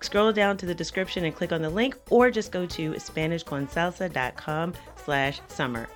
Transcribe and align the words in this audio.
scroll 0.00 0.32
down 0.32 0.56
to 0.58 0.66
the 0.66 0.74
description 0.74 1.24
and 1.24 1.34
click 1.34 1.52
on 1.52 1.62
the 1.62 1.70
link 1.70 1.96
or 2.10 2.30
just 2.30 2.52
go 2.52 2.66
to 2.66 2.92
SpanishConsalsa.com 2.92 4.74
slash 5.04 5.40
summer. 5.48 5.88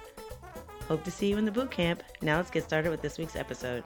Hope 0.88 1.04
to 1.04 1.10
see 1.10 1.28
you 1.28 1.38
in 1.38 1.44
the 1.44 1.52
boot 1.52 1.70
camp. 1.70 2.02
Now 2.22 2.36
let's 2.36 2.50
get 2.50 2.64
started 2.64 2.90
with 2.90 3.02
this 3.02 3.18
week's 3.18 3.36
episode. 3.36 3.84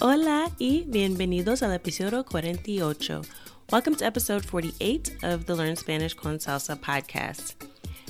Hola 0.00 0.50
y 0.58 0.84
bienvenidos 0.88 1.62
al 1.62 1.72
episodio 1.72 2.24
48. 2.24 3.22
Welcome 3.70 3.94
to 3.96 4.04
episode 4.04 4.44
48 4.44 5.16
of 5.22 5.46
the 5.46 5.54
Learn 5.54 5.76
Spanish 5.76 6.14
con 6.14 6.38
Salsa 6.38 6.76
podcast. 6.76 7.54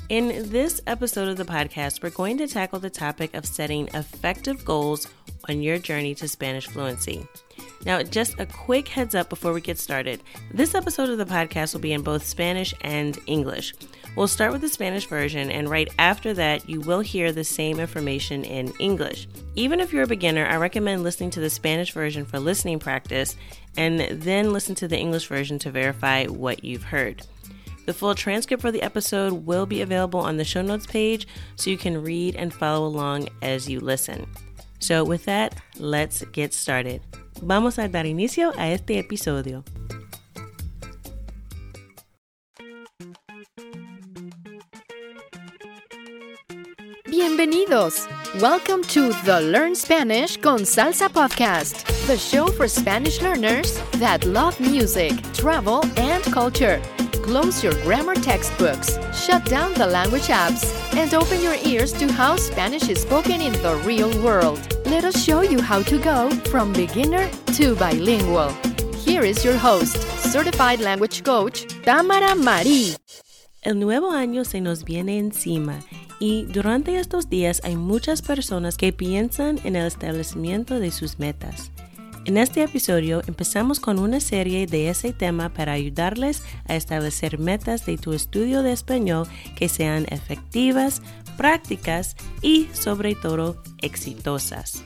In 0.09 0.51
this 0.51 0.83
episode 0.87 1.29
of 1.29 1.37
the 1.37 1.45
podcast, 1.45 2.03
we're 2.03 2.11
going 2.11 2.37
to 2.39 2.47
tackle 2.47 2.79
the 2.81 2.91
topic 2.91 3.35
of 3.35 3.47
setting 3.47 3.89
effective 3.95 4.65
goals 4.65 5.07
on 5.49 5.63
your 5.63 5.79
journey 5.79 6.15
to 6.17 6.29
Spanish 6.29 6.67
fluency. 6.67 7.27
Now, 7.85 8.03
just 8.03 8.39
a 8.39 8.47
quick 8.47 8.89
heads 8.89 9.15
up 9.15 9.29
before 9.29 9.53
we 9.53 9.61
get 9.61 9.79
started. 9.79 10.23
This 10.53 10.75
episode 10.75 11.11
of 11.11 11.19
the 11.19 11.25
podcast 11.25 11.75
will 11.75 11.81
be 11.81 11.93
in 11.93 12.03
both 12.03 12.25
Spanish 12.25 12.75
and 12.83 13.19
English. 13.27 13.75
We'll 14.15 14.29
start 14.29 14.53
with 14.53 14.61
the 14.61 14.69
Spanish 14.69 15.07
version, 15.07 15.51
and 15.51 15.69
right 15.69 15.89
after 15.99 16.35
that, 16.35 16.69
you 16.69 16.81
will 16.81 17.01
hear 17.01 17.33
the 17.33 17.45
same 17.45 17.81
information 17.81 18.45
in 18.45 18.73
English. 18.79 19.27
Even 19.57 19.81
if 19.81 19.93
you're 19.93 20.05
a 20.05 20.09
beginner, 20.09 20.47
I 20.47 20.57
recommend 20.57 21.03
listening 21.03 21.31
to 21.31 21.41
the 21.41 21.51
Spanish 21.51 21.93
version 21.93 22.25
for 22.25 22.39
listening 22.39 22.79
practice 22.79 23.37
and 23.77 24.01
then 24.01 24.53
listen 24.53 24.75
to 24.77 24.89
the 24.89 24.99
English 24.99 25.27
version 25.27 25.59
to 25.61 25.71
verify 25.71 26.27
what 26.27 26.63
you've 26.63 26.85
heard. 26.85 27.23
The 27.87 27.95
full 27.95 28.15
transcript 28.15 28.61
for 28.61 28.71
the 28.71 28.83
episode 28.83 29.33
will 29.33 29.67
be 29.67 29.81
available 29.81 30.21
on 30.21 30.37
the 30.37 30.45
show 30.45 30.63
notes 30.63 30.87
page 30.87 31.27
so 31.57 31.71
you 31.71 31.79
can 31.79 32.03
read 32.03 32.37
and 32.37 32.55
follow 32.55 32.87
along 32.87 33.29
as 33.41 33.69
you 33.69 33.81
listen. 33.81 34.29
So, 34.79 35.05
with 35.05 35.25
that, 35.25 35.57
let's 35.79 36.23
get 36.27 36.53
started. 36.53 37.03
Vamos 37.45 37.81
a 37.81 37.89
dar 37.89 38.07
inicio 38.07 38.53
a 38.57 38.71
este 38.71 39.01
episodio. 39.01 39.65
Bienvenidos! 47.11 48.07
Welcome 48.41 48.83
to 48.85 49.13
the 49.25 49.41
Learn 49.41 49.75
Spanish 49.75 50.37
con 50.39 50.61
Salsa 50.61 51.09
podcast, 51.09 51.85
the 52.07 52.17
show 52.17 52.47
for 52.47 52.69
Spanish 52.69 53.21
learners 53.21 53.77
that 53.99 54.25
love 54.25 54.59
music, 54.61 55.11
travel, 55.33 55.83
and 55.97 56.23
culture. 56.33 56.81
Close 57.25 57.65
your 57.65 57.75
grammar 57.83 58.15
textbooks, 58.15 59.01
shut 59.13 59.45
down 59.47 59.75
the 59.75 59.87
language 59.87 60.29
apps, 60.29 60.73
and 60.97 61.13
open 61.13 61.43
your 61.43 61.57
ears 61.65 61.93
to 61.95 62.07
how 62.13 62.37
Spanish 62.37 62.89
is 62.89 63.03
spoken 63.03 63.41
in 63.41 63.53
the 63.63 63.75
real 63.85 64.11
world. 64.23 64.72
Let 64.93 65.05
us 65.05 65.25
show 65.25 65.41
you 65.41 65.63
how 65.63 65.83
to 65.85 65.99
go 65.99 66.29
from 66.51 66.75
beginner 66.75 67.27
to 67.57 67.75
bilingual. 67.77 68.53
Here 69.07 69.25
is 69.25 69.43
your 69.43 69.57
host, 69.57 69.97
certified 70.31 70.81
language 70.81 71.25
coach, 71.25 71.65
Tamara 71.83 72.35
Marie. 72.35 72.95
El 73.63 73.81
nuevo 73.81 74.11
año 74.11 74.45
se 74.45 74.61
nos 74.61 74.85
viene 74.85 75.19
encima 75.19 75.79
y 76.21 76.45
durante 76.45 76.99
estos 76.99 77.31
días 77.31 77.63
hay 77.65 77.77
muchas 77.77 78.21
personas 78.21 78.77
que 78.77 78.93
piensan 78.93 79.59
en 79.65 79.77
el 79.77 79.87
establecimiento 79.87 80.79
de 80.79 80.91
sus 80.91 81.19
metas. 81.19 81.73
En 82.25 82.37
este 82.37 82.63
episodio 82.63 83.21
empezamos 83.27 83.81
con 83.81 83.99
una 83.99 84.21
serie 84.21 84.69
de 84.69 84.91
ese 84.91 85.13
tema 85.13 85.49
para 85.49 85.73
ayudarles 85.73 86.45
a 86.69 86.77
establecer 86.77 87.41
metas 87.41 87.85
de 87.85 87.99
tu 87.99 88.13
estudio 88.13 88.63
de 88.63 88.71
español 88.71 89.27
que 89.57 89.69
sean 89.69 90.07
efectivas, 90.09 91.03
prácticas 91.43 92.17
y 92.41 92.71
sobre 92.73 93.15
todo 93.17 93.61
exitosas. 93.79 94.85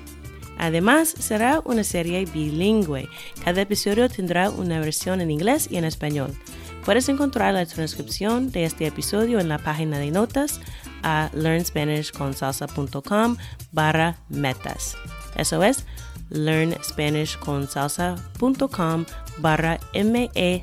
Además, 0.57 1.11
será 1.11 1.61
una 1.67 1.85
serie 1.85 2.25
bilingüe. 2.25 3.11
Cada 3.45 3.61
episodio 3.61 4.09
tendrá 4.09 4.49
una 4.49 4.81
versión 4.81 5.21
en 5.21 5.31
inglés 5.31 5.69
y 5.71 5.77
en 5.77 5.85
español. 5.85 6.33
Puedes 6.83 7.11
encontrar 7.11 7.53
la 7.53 7.67
transcripción 7.67 8.51
de 8.53 8.65
este 8.65 8.87
episodio 8.87 9.39
en 9.39 9.51
la 9.51 9.59
página 9.59 9.99
de 9.99 10.11
notas 10.11 10.63
a 11.03 11.29
learnspanishconsalsa.com 11.35 13.37
barra 13.73 14.17
metas. 14.31 14.97
Eso 15.37 15.63
es 15.63 15.85
learnspanishconsalsa.com 16.31 19.05
barra 19.43 19.79
M-E-T-A-S. 19.93 20.57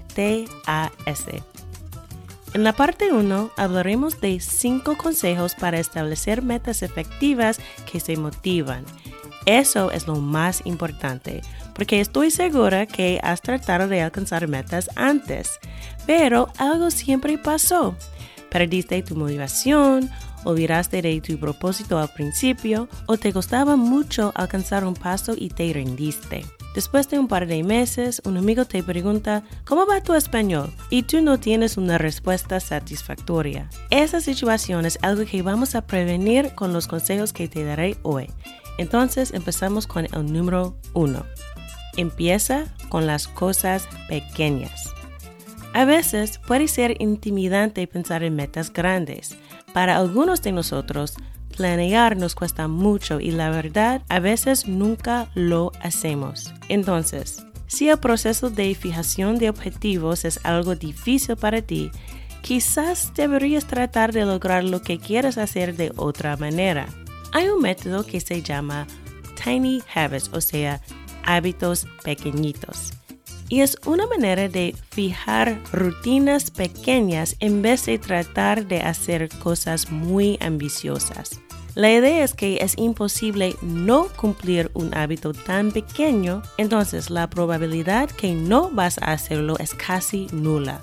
En 2.54 2.64
la 2.64 2.74
parte 2.74 3.12
1 3.12 3.52
hablaremos 3.58 4.22
de 4.22 4.40
5 4.40 4.98
consejos 4.98 5.56
para 5.56 5.80
establecer 5.80 6.42
metas 6.42 6.84
efectivas 6.84 7.60
que 7.92 8.00
se 8.00 8.16
motivan. 8.16 8.86
Eso 9.46 9.92
es 9.92 10.08
lo 10.08 10.16
más 10.16 10.62
importante, 10.66 11.42
porque 11.74 12.00
estoy 12.00 12.32
segura 12.32 12.86
que 12.86 13.20
has 13.24 13.42
tratado 13.42 13.88
de 13.88 14.02
alcanzar 14.02 14.48
metas 14.48 14.90
antes, 14.96 15.60
pero 16.06 16.50
algo 16.58 16.92
siempre 16.92 17.38
pasó. 17.38 17.96
Perdiste 18.50 19.02
tu 19.02 19.16
motivación 19.16 20.10
olvidaste 20.44 21.02
de 21.02 21.22
tu 21.22 21.38
propósito 21.38 21.98
al 22.00 22.10
principio 22.10 22.88
o 23.06 23.18
te 23.18 23.34
costaba 23.34 23.76
mucho 23.76 24.32
alcanzar 24.36 24.86
un 24.86 24.94
paso 24.94 25.34
y 25.38 25.50
te 25.50 25.72
rendiste. 25.74 26.46
Después 26.74 27.08
de 27.10 27.20
un 27.20 27.28
par 27.28 27.46
de 27.46 27.64
meses, 27.64 28.22
un 28.26 28.36
amigo 28.38 28.66
te 28.66 28.82
pregunta, 28.82 29.44
¿cómo 29.66 29.86
va 29.86 30.02
tu 30.02 30.16
español? 30.16 30.74
Y 30.90 31.04
tú 31.04 31.22
no 31.22 31.40
tienes 31.40 31.78
una 31.78 32.00
respuesta 32.00 32.60
satisfactoria. 32.60 33.70
Esa 33.92 34.22
situación 34.22 34.86
es 34.86 34.98
algo 35.04 35.24
que 35.26 35.44
vamos 35.44 35.76
a 35.76 35.86
prevenir 35.86 36.56
con 36.56 36.74
los 36.74 36.88
consejos 36.88 37.32
que 37.32 37.48
te 37.48 37.64
daré 37.64 37.98
hoy. 38.02 38.32
Entonces 38.80 39.34
empezamos 39.34 39.86
con 39.86 40.06
el 40.06 40.34
número 40.34 40.76
uno. 40.94 41.26
Empieza 41.96 42.66
con 42.90 43.06
las 43.06 43.28
cosas 43.28 43.88
pequeñas. 44.08 44.92
A 45.74 45.86
veces 45.86 46.40
puede 46.40 46.68
ser 46.68 47.02
intimidante 47.02 47.86
pensar 47.88 48.24
en 48.24 48.36
metas 48.36 48.74
grandes, 48.74 49.36
para 49.74 49.98
algunos 49.98 50.42
de 50.44 50.52
nosotros, 50.52 51.16
planear 51.56 52.18
nos 52.18 52.36
cuesta 52.36 52.68
mucho 52.68 53.20
y 53.20 53.32
la 53.32 53.50
verdad 53.50 54.02
a 54.10 54.20
veces 54.20 54.68
nunca 54.68 55.30
lo 55.36 55.72
hacemos. 55.82 56.54
Entonces, 56.70 57.46
si 57.68 57.90
el 57.90 57.98
proceso 57.98 58.50
de 58.50 58.76
fijación 58.76 59.38
de 59.38 59.50
objetivos 59.50 60.26
es 60.26 60.40
algo 60.44 60.76
difícil 60.76 61.36
para 61.36 61.62
ti, 61.62 61.92
quizás 62.42 63.14
deberías 63.16 63.66
tratar 63.66 64.14
de 64.14 64.26
lograr 64.26 64.64
lo 64.64 64.82
que 64.82 65.00
quieres 65.00 65.38
hacer 65.38 65.76
de 65.76 65.92
otra 65.96 66.38
manera. 66.38 66.88
Hay 67.32 67.48
un 67.48 67.62
método 67.62 68.06
que 68.06 68.22
se 68.22 68.42
llama 68.42 68.86
Tiny 69.44 69.82
Habits, 69.96 70.30
o 70.34 70.42
sea, 70.42 70.82
hábitos 71.24 71.88
pequeñitos. 72.04 72.94
Y 73.54 73.62
es 73.62 73.78
una 73.86 74.08
manera 74.08 74.50
de 74.50 74.76
fijar 74.90 75.62
rutinas 75.72 76.50
pequeñas 76.50 77.36
en 77.40 77.62
vez 77.62 77.86
de 77.86 78.00
tratar 78.00 78.66
de 78.66 78.82
hacer 78.82 79.30
cosas 79.30 79.92
muy 79.92 80.40
ambiciosas. 80.42 81.40
La 81.76 81.92
idea 81.92 82.24
es 82.24 82.34
que 82.34 82.58
es 82.64 82.76
imposible 82.80 83.56
no 83.62 84.08
cumplir 84.18 84.72
un 84.74 84.98
hábito 84.98 85.34
tan 85.34 85.72
pequeño, 85.72 86.42
entonces 86.58 87.12
la 87.12 87.30
probabilidad 87.30 88.10
que 88.10 88.34
no 88.34 88.72
vas 88.72 88.98
a 88.98 89.12
hacerlo 89.12 89.56
es 89.60 89.76
casi 89.76 90.26
nula. 90.32 90.82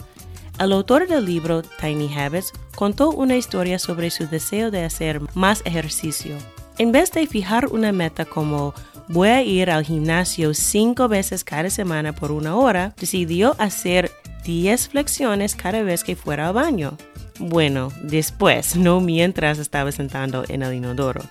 El 0.61 0.70
autor 0.70 1.08
del 1.08 1.25
libro 1.25 1.62
Tiny 1.62 2.14
Habits 2.14 2.52
contó 2.76 3.11
una 3.11 3.34
historia 3.37 3.81
sobre 3.81 4.11
su 4.11 4.28
deseo 4.28 4.70
de 4.70 4.84
hacer 4.84 5.20
más 5.34 5.62
ejercicio. 5.64 6.37
En 6.78 6.93
vez 6.93 7.11
de 7.11 7.26
fijar 7.26 7.66
una 7.66 7.90
meta 7.90 8.25
como 8.25 8.75
voy 9.11 9.29
a 9.29 9.43
ir 9.43 9.71
al 9.71 9.85
gimnasio 9.85 10.55
cinco 10.55 11.09
veces 11.09 11.43
cada 11.43 11.69
semana 11.69 12.15
por 12.15 12.31
una 12.31 12.55
hora, 12.55 12.95
decidió 12.97 13.57
hacer 13.59 14.12
10 14.45 14.89
flexiones 14.89 15.57
cada 15.57 15.83
vez 15.83 16.05
que 16.05 16.15
fuera 16.15 16.47
al 16.47 16.55
baño. 16.55 16.97
Bueno, 17.41 17.93
después, 18.03 18.77
no 18.77 19.01
mientras 19.01 19.59
estaba 19.59 19.91
sentando 19.91 20.45
en 20.49 20.62
el 20.62 20.75
inodoro. 20.75 21.23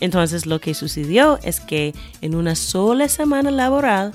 Entonces 0.00 0.46
lo 0.46 0.60
que 0.60 0.74
sucedió 0.74 1.38
es 1.44 1.60
que 1.60 1.94
en 2.20 2.34
una 2.34 2.56
sola 2.56 3.08
semana 3.08 3.52
laboral 3.52 4.12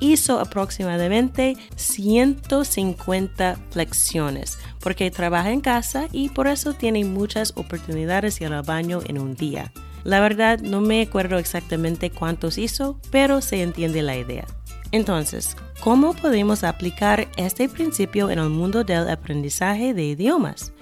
hizo 0.00 0.38
aproximadamente 0.38 1.56
150 1.76 3.56
flexiones, 3.70 4.58
porque 4.80 5.10
trabaja 5.10 5.52
en 5.52 5.60
casa 5.60 6.06
y 6.12 6.28
por 6.28 6.46
eso 6.48 6.74
tiene 6.74 7.04
muchas 7.04 7.52
oportunidades 7.56 8.38
de 8.38 8.46
ir 8.46 8.52
al 8.52 8.62
baño 8.62 9.00
en 9.06 9.18
un 9.18 9.34
día. 9.36 9.72
La 10.04 10.20
verdad 10.20 10.60
no 10.60 10.80
me 10.80 11.02
acuerdo 11.02 11.38
exactamente 11.38 12.10
cuántos 12.10 12.58
hizo, 12.58 13.00
pero 13.10 13.40
se 13.40 13.62
entiende 13.62 14.02
la 14.02 14.16
idea. 14.16 14.46
Entonces, 14.90 15.56
¿cómo 15.80 16.14
podemos 16.14 16.64
aplicar 16.64 17.28
este 17.36 17.68
principio 17.68 18.30
en 18.30 18.38
el 18.38 18.48
mundo 18.48 18.84
del 18.84 19.08
aprendizaje 19.08 19.92
de 19.92 20.04
idiomas? 20.04 20.72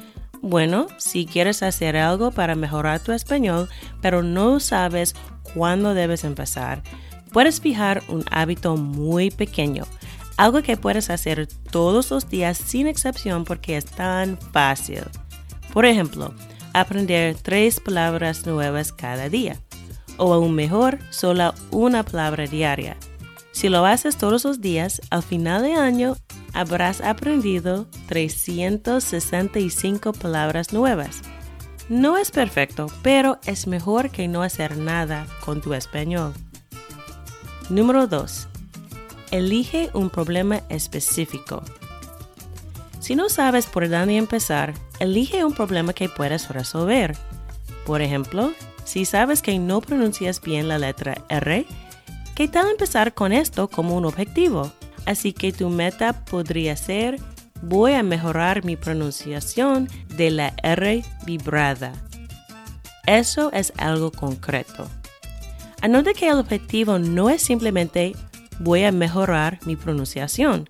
Bueno, 0.43 0.87
si 0.99 1.27
quieres 1.27 1.63
hacer 1.63 1.97
algo 1.97 2.31
para 2.31 2.55
mejorar 2.55 3.01
tu 3.01 3.13
español, 3.13 3.69
pero 4.01 4.23
no 4.23 4.61
sabes 4.61 5.15
cuándo 5.55 5.95
debes 5.95 6.23
empezar, 6.25 6.83
puedes 7.33 7.61
fijar 7.61 8.03
un 8.09 8.25
hábito 8.31 8.77
muy 8.77 9.31
pequeño, 9.31 9.85
algo 10.37 10.63
que 10.63 10.77
puedes 10.77 11.11
hacer 11.11 11.49
todos 11.71 12.11
los 12.11 12.29
días 12.29 12.59
sin 12.59 12.87
excepción 12.87 13.45
porque 13.45 13.77
es 13.77 13.87
tan 13.87 14.39
fácil. 14.53 15.03
Por 15.73 15.85
ejemplo, 15.85 16.33
aprender 16.81 17.37
tres 17.41 17.81
palabras 17.81 18.47
nuevas 18.47 18.93
cada 18.93 19.29
día, 19.29 19.57
o 20.19 20.35
aún 20.35 20.55
mejor, 20.55 20.99
solo 21.11 21.55
una 21.71 22.03
palabra 22.03 22.47
diaria. 22.47 22.97
Si 23.53 23.71
lo 23.71 23.87
haces 23.87 24.19
todos 24.19 24.45
los 24.45 24.61
días, 24.61 25.01
al 25.11 25.23
final 25.23 25.63
de 25.63 25.75
año 25.75 26.17
habrás 26.53 27.01
aprendido 27.01 27.87
365 28.09 30.13
palabras 30.13 30.75
nuevas. 30.75 31.23
No 31.89 32.19
es 32.19 32.31
perfecto, 32.31 32.89
pero 33.03 33.39
es 33.47 33.67
mejor 33.67 34.11
que 34.11 34.29
no 34.29 34.43
hacer 34.43 34.77
nada 34.77 35.27
con 35.45 35.63
tu 35.63 35.73
español. 35.73 36.35
Número 37.71 38.07
2. 38.07 38.49
Elige 39.31 39.91
un 39.95 40.11
problema 40.11 40.63
específico. 40.69 41.63
Si 43.01 43.15
no 43.15 43.29
sabes 43.29 43.67
por 43.67 43.89
dónde 43.89 44.17
empezar, 44.17 44.75
elige 45.01 45.45
un 45.45 45.53
problema 45.53 45.93
que 45.93 46.09
puedas 46.09 46.49
resolver. 46.51 47.17
Por 47.85 48.03
ejemplo, 48.03 48.53
si 48.85 49.05
sabes 49.05 49.43
que 49.43 49.59
no 49.59 49.81
pronuncias 49.81 50.41
bien 50.41 50.69
la 50.69 50.79
letra 50.79 51.23
R, 51.29 51.67
¿qué 52.35 52.49
tal 52.49 52.71
empezar 52.71 53.15
con 53.15 53.33
esto 53.33 53.69
como 53.69 53.97
un 53.97 54.05
objetivo? 54.05 54.73
Así 55.05 55.33
que 55.33 55.53
tu 55.53 55.69
meta 55.69 56.25
podría 56.25 56.77
ser, 56.77 57.19
voy 57.63 57.93
a 57.93 58.03
mejorar 58.03 58.65
mi 58.65 58.77
pronunciación 58.77 59.89
de 60.17 60.31
la 60.31 60.55
R 60.63 61.05
vibrada. 61.25 61.93
Eso 63.07 63.53
es 63.53 63.73
algo 63.77 64.11
concreto. 64.11 64.89
Anote 65.81 66.15
que 66.15 66.29
el 66.29 66.39
objetivo 66.39 66.99
no 66.99 67.31
es 67.31 67.43
simplemente 67.43 68.15
voy 68.59 68.85
a 68.85 68.93
mejorar 68.93 69.61
mi 69.65 69.77
pronunciación. 69.77 70.69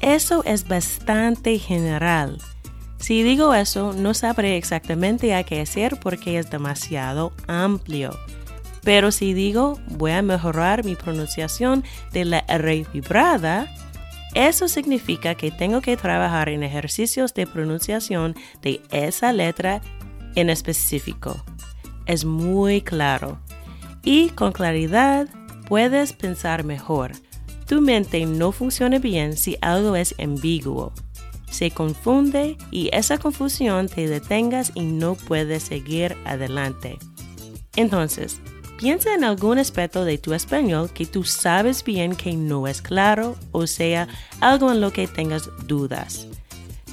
Eso 0.00 0.42
es 0.44 0.66
bastante 0.66 1.58
general. 1.58 2.38
Si 3.00 3.22
digo 3.22 3.54
eso, 3.54 3.94
no 3.94 4.12
sabré 4.12 4.56
exactamente 4.56 5.34
a 5.34 5.42
qué 5.42 5.62
hacer 5.62 5.98
porque 5.98 6.38
es 6.38 6.50
demasiado 6.50 7.32
amplio. 7.48 8.16
Pero 8.82 9.10
si 9.10 9.32
digo 9.32 9.78
voy 9.88 10.12
a 10.12 10.22
mejorar 10.22 10.84
mi 10.84 10.96
pronunciación 10.96 11.82
de 12.12 12.24
la 12.26 12.44
R 12.46 12.86
vibrada, 12.92 13.68
eso 14.34 14.68
significa 14.68 15.34
que 15.34 15.50
tengo 15.50 15.80
que 15.80 15.96
trabajar 15.96 16.50
en 16.50 16.62
ejercicios 16.62 17.34
de 17.34 17.46
pronunciación 17.46 18.36
de 18.62 18.80
esa 18.90 19.32
letra 19.32 19.80
en 20.34 20.50
específico. 20.50 21.42
Es 22.06 22.24
muy 22.24 22.82
claro. 22.82 23.38
Y 24.02 24.28
con 24.30 24.52
claridad 24.52 25.26
puedes 25.66 26.12
pensar 26.12 26.64
mejor. 26.64 27.12
Tu 27.66 27.80
mente 27.80 28.24
no 28.26 28.52
funciona 28.52 28.98
bien 28.98 29.36
si 29.36 29.56
algo 29.60 29.96
es 29.96 30.14
ambiguo. 30.18 30.92
Se 31.50 31.70
confunde 31.70 32.56
y 32.70 32.90
esa 32.92 33.18
confusión 33.18 33.88
te 33.88 34.08
detengas 34.08 34.72
y 34.74 34.82
no 34.82 35.14
puedes 35.14 35.64
seguir 35.64 36.16
adelante. 36.24 36.98
Entonces, 37.76 38.40
Piensa 38.80 39.12
en 39.12 39.24
algún 39.24 39.58
aspecto 39.58 40.06
de 40.06 40.16
tu 40.16 40.32
español 40.32 40.90
que 40.90 41.04
tú 41.04 41.22
sabes 41.22 41.84
bien 41.84 42.16
que 42.16 42.32
no 42.32 42.66
es 42.66 42.80
claro, 42.80 43.36
o 43.52 43.66
sea, 43.66 44.08
algo 44.40 44.72
en 44.72 44.80
lo 44.80 44.90
que 44.90 45.06
tengas 45.06 45.50
dudas. 45.66 46.26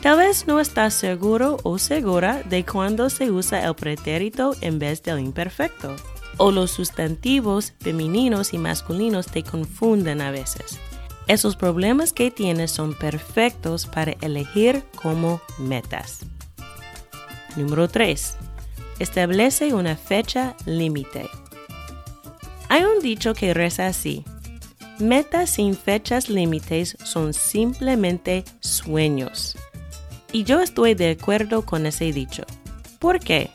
Tal 0.01 0.17
vez 0.17 0.47
no 0.47 0.59
estás 0.59 0.93
seguro 0.93 1.57
o 1.63 1.77
segura 1.77 2.43
de 2.43 2.65
cuándo 2.65 3.09
se 3.09 3.31
usa 3.31 3.65
el 3.65 3.73
pretérito 3.73 4.53
en 4.59 4.79
vez 4.79 5.01
del 5.01 5.19
imperfecto, 5.19 5.95
o 6.35 6.51
los 6.51 6.71
sustantivos 6.71 7.73
femeninos 7.79 8.53
y 8.53 8.57
masculinos 8.57 9.27
te 9.27 9.43
confunden 9.43 10.19
a 10.19 10.29
veces. 10.29 10.79
Esos 11.27 11.57
problemas 11.57 12.13
que 12.13 12.31
tienes 12.31 12.71
son 12.71 12.93
perfectos 12.93 13.85
para 13.85 14.13
elegir 14.21 14.83
como 14.95 15.41
metas. 15.59 16.19
Número 17.57 17.89
3. 17.89 18.35
Establece 18.99 19.73
una 19.73 19.97
fecha 19.97 20.55
límite. 20.65 21.29
Hay 22.69 22.83
un 22.83 23.01
dicho 23.01 23.33
que 23.33 23.53
reza 23.53 23.87
así. 23.87 24.23
Metas 24.99 25.49
sin 25.49 25.75
fechas 25.75 26.29
límites 26.29 26.97
son 27.03 27.33
simplemente 27.33 28.45
sueños. 28.61 29.57
Y 30.31 30.45
yo 30.45 30.61
estoy 30.61 30.93
de 30.93 31.11
acuerdo 31.11 31.63
con 31.63 31.85
ese 31.85 32.13
dicho. 32.13 32.43
¿Por 32.99 33.19
qué? 33.19 33.51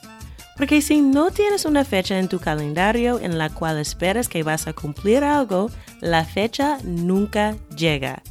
Porque 0.57 0.83
si 0.83 1.01
no 1.01 1.31
tienes 1.31 1.65
una 1.65 1.85
fecha 1.85 2.19
en 2.19 2.29
tu 2.29 2.39
calendario 2.39 3.19
en 3.21 3.39
la 3.39 3.49
cual 3.49 3.79
esperas 3.79 4.29
que 4.29 4.43
vas 4.43 4.67
a 4.67 4.73
cumplir 4.73 5.25
algo, 5.25 5.71
la 6.01 6.25
fecha 6.25 6.79
nunca 6.85 7.57
llega. 7.77 8.23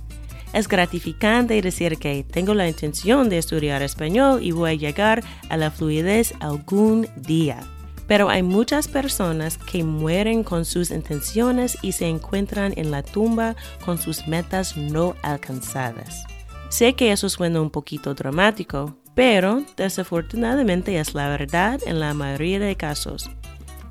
Es 0.53 0.67
gratificante 0.67 1.61
decir 1.61 1.97
que 1.97 2.25
tengo 2.29 2.53
la 2.53 2.67
intención 2.67 3.29
de 3.29 3.37
estudiar 3.37 3.81
español 3.81 4.43
y 4.43 4.51
voy 4.51 4.71
a 4.71 4.75
llegar 4.75 5.23
a 5.49 5.57
la 5.57 5.71
fluidez 5.71 6.33
algún 6.41 7.07
día. 7.15 7.59
Pero 8.07 8.29
hay 8.29 8.43
muchas 8.43 8.89
personas 8.89 9.57
que 9.57 9.85
mueren 9.85 10.43
con 10.43 10.65
sus 10.65 10.91
intenciones 10.91 11.77
y 11.81 11.93
se 11.93 12.07
encuentran 12.07 12.73
en 12.75 12.91
la 12.91 13.03
tumba 13.03 13.55
con 13.85 13.97
sus 13.97 14.27
metas 14.27 14.75
no 14.75 15.15
alcanzadas. 15.23 16.25
Sé 16.69 16.93
que 16.93 17.13
eso 17.13 17.29
suena 17.29 17.61
un 17.61 17.69
poquito 17.69 18.13
dramático, 18.13 18.97
pero 19.15 19.63
desafortunadamente 19.77 20.99
es 20.99 21.13
la 21.13 21.29
verdad 21.29 21.79
en 21.85 21.99
la 21.99 22.13
mayoría 22.13 22.59
de 22.59 22.75
casos. 22.75 23.29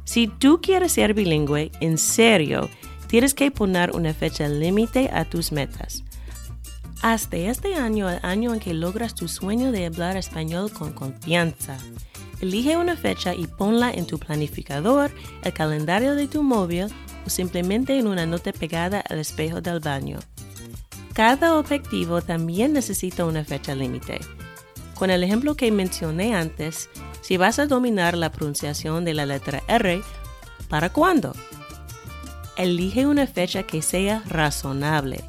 Si 0.05 0.27
tú 0.27 0.61
quieres 0.61 0.93
ser 0.93 1.15
bilingüe, 1.15 1.71
en 1.81 1.99
serio, 1.99 2.69
tienes 3.07 3.35
que 3.35 3.51
poner 3.51 3.93
una 3.93 4.15
fecha 4.15 4.49
límite 4.49 5.11
a 5.13 5.25
tus 5.25 5.53
metas. 5.53 6.05
Hasta 7.03 7.37
este 7.37 7.75
año, 7.77 8.11
el 8.11 8.19
año 8.23 8.53
en 8.53 8.61
que 8.61 8.75
logras 8.75 9.15
tu 9.15 9.27
sueño 9.27 9.73
de 9.73 9.87
hablar 9.87 10.17
español 10.17 10.71
con 10.73 10.93
confianza. 10.93 11.79
Elige 12.41 12.77
una 12.77 12.97
fecha 12.97 13.35
y 13.35 13.47
ponla 13.47 13.91
en 13.91 14.07
tu 14.07 14.19
planificador, 14.19 15.11
el 15.45 15.53
calendario 15.53 16.15
de 16.15 16.27
tu 16.27 16.43
móvil 16.43 16.87
o 17.27 17.31
simplemente 17.31 17.99
en 17.99 18.07
una 18.07 18.27
nota 18.27 18.53
pegada 18.53 19.01
al 19.01 19.19
espejo 19.19 19.61
del 19.61 19.81
baño. 19.81 20.19
Cada 21.13 21.59
objetivo 21.59 22.23
también 22.23 22.73
necesita 22.73 23.25
una 23.25 23.45
fecha 23.45 23.75
límite. 23.75 24.21
Con 25.01 25.09
el 25.09 25.25
ejemplo 25.25 25.55
que 25.55 25.73
mencioné 25.73 26.35
antes, 26.35 26.91
si 27.23 27.39
vas 27.39 27.59
a 27.59 27.67
dominar 27.67 28.19
la 28.19 28.31
pronunciación 28.31 29.03
de 29.07 29.15
la 29.15 29.25
letra 29.25 29.63
R, 29.67 30.03
¿para 30.69 30.91
cuándo? 30.91 31.35
Elige 32.59 33.07
una 33.07 33.27
fecha 33.27 33.63
que 33.63 33.81
sea 33.81 34.23
razonable. 34.27 35.25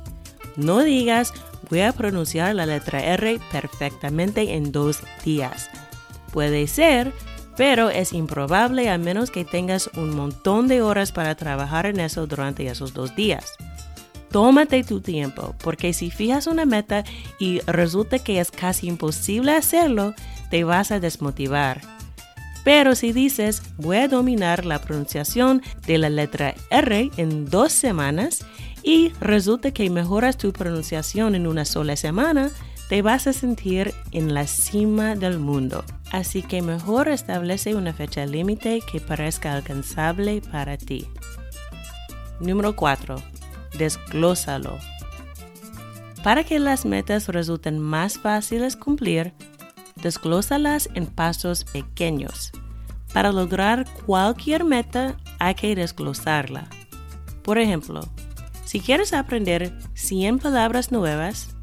No 0.57 0.81
digas 0.81 1.33
voy 1.69 1.79
a 1.79 1.93
pronunciar 1.93 2.53
la 2.53 2.65
letra 2.65 2.99
R 2.99 3.39
perfectamente 3.49 4.55
en 4.55 4.73
dos 4.73 4.99
días 5.23 5.69
Puede 6.33 6.67
ser, 6.67 7.13
pero 7.55 7.89
es 7.89 8.11
improbable 8.11 8.89
a 8.89 8.97
menos 8.97 9.31
que 9.31 9.45
tengas 9.45 9.89
un 9.95 10.13
montón 10.13 10.67
de 10.67 10.81
horas 10.81 11.13
para 11.13 11.35
trabajar 11.35 11.85
en 11.85 12.01
eso 12.01 12.27
durante 12.27 12.67
esos 12.67 12.93
dos 12.93 13.15
días. 13.15 13.53
Tómate 14.31 14.83
tu 14.83 15.01
tiempo, 15.01 15.55
porque 15.63 15.93
si 15.93 16.09
fijas 16.09 16.47
una 16.47 16.65
meta 16.65 17.03
y 17.39 17.59
resulta 17.67 18.19
que 18.19 18.39
es 18.39 18.51
casi 18.51 18.87
imposible 18.87 19.51
hacerlo, 19.53 20.13
te 20.49 20.63
vas 20.63 20.91
a 20.91 20.99
desmotivar. 20.99 21.81
Pero 22.63 22.95
si 22.95 23.11
dices, 23.11 23.63
voy 23.77 23.97
a 23.97 24.07
dominar 24.07 24.65
la 24.65 24.79
pronunciación 24.79 25.61
de 25.87 25.97
la 25.97 26.09
letra 26.09 26.53
R 26.69 27.09
en 27.17 27.45
dos 27.45 27.71
semanas 27.71 28.45
y 28.83 29.09
resulta 29.19 29.71
que 29.71 29.89
mejoras 29.89 30.37
tu 30.37 30.53
pronunciación 30.53 31.35
en 31.35 31.47
una 31.47 31.65
sola 31.65 31.95
semana, 31.95 32.51
te 32.89 33.01
vas 33.01 33.25
a 33.25 33.33
sentir 33.33 33.93
en 34.11 34.33
la 34.33 34.47
cima 34.47 35.15
del 35.15 35.39
mundo. 35.39 35.83
Así 36.11 36.43
que 36.43 36.61
mejor 36.61 37.07
establece 37.07 37.73
una 37.73 37.93
fecha 37.93 38.25
límite 38.25 38.81
que 38.91 38.99
parezca 38.99 39.53
alcanzable 39.53 40.41
para 40.51 40.77
ti. 40.77 41.07
Número 42.41 42.75
4. 42.75 43.40
Desglósalo. 43.77 44.77
Para 46.23 46.43
que 46.43 46.59
las 46.59 46.85
metas 46.85 47.27
resulten 47.27 47.79
más 47.79 48.19
fáciles 48.19 48.75
cumplir, 48.75 49.33
desglósalas 49.95 50.89
en 50.93 51.07
pasos 51.07 51.63
pequeños. 51.63 52.51
Para 53.13 53.31
lograr 53.31 53.85
cualquier 54.05 54.63
meta 54.63 55.17
hay 55.39 55.55
que 55.55 55.75
desglosarla. 55.75 56.67
Por 57.43 57.57
ejemplo, 57.57 58.07
si 58.65 58.79
quieres 58.79 59.13
aprender 59.13 59.73
100 59.95 60.39
palabras 60.39 60.91
nuevas, 60.91 61.55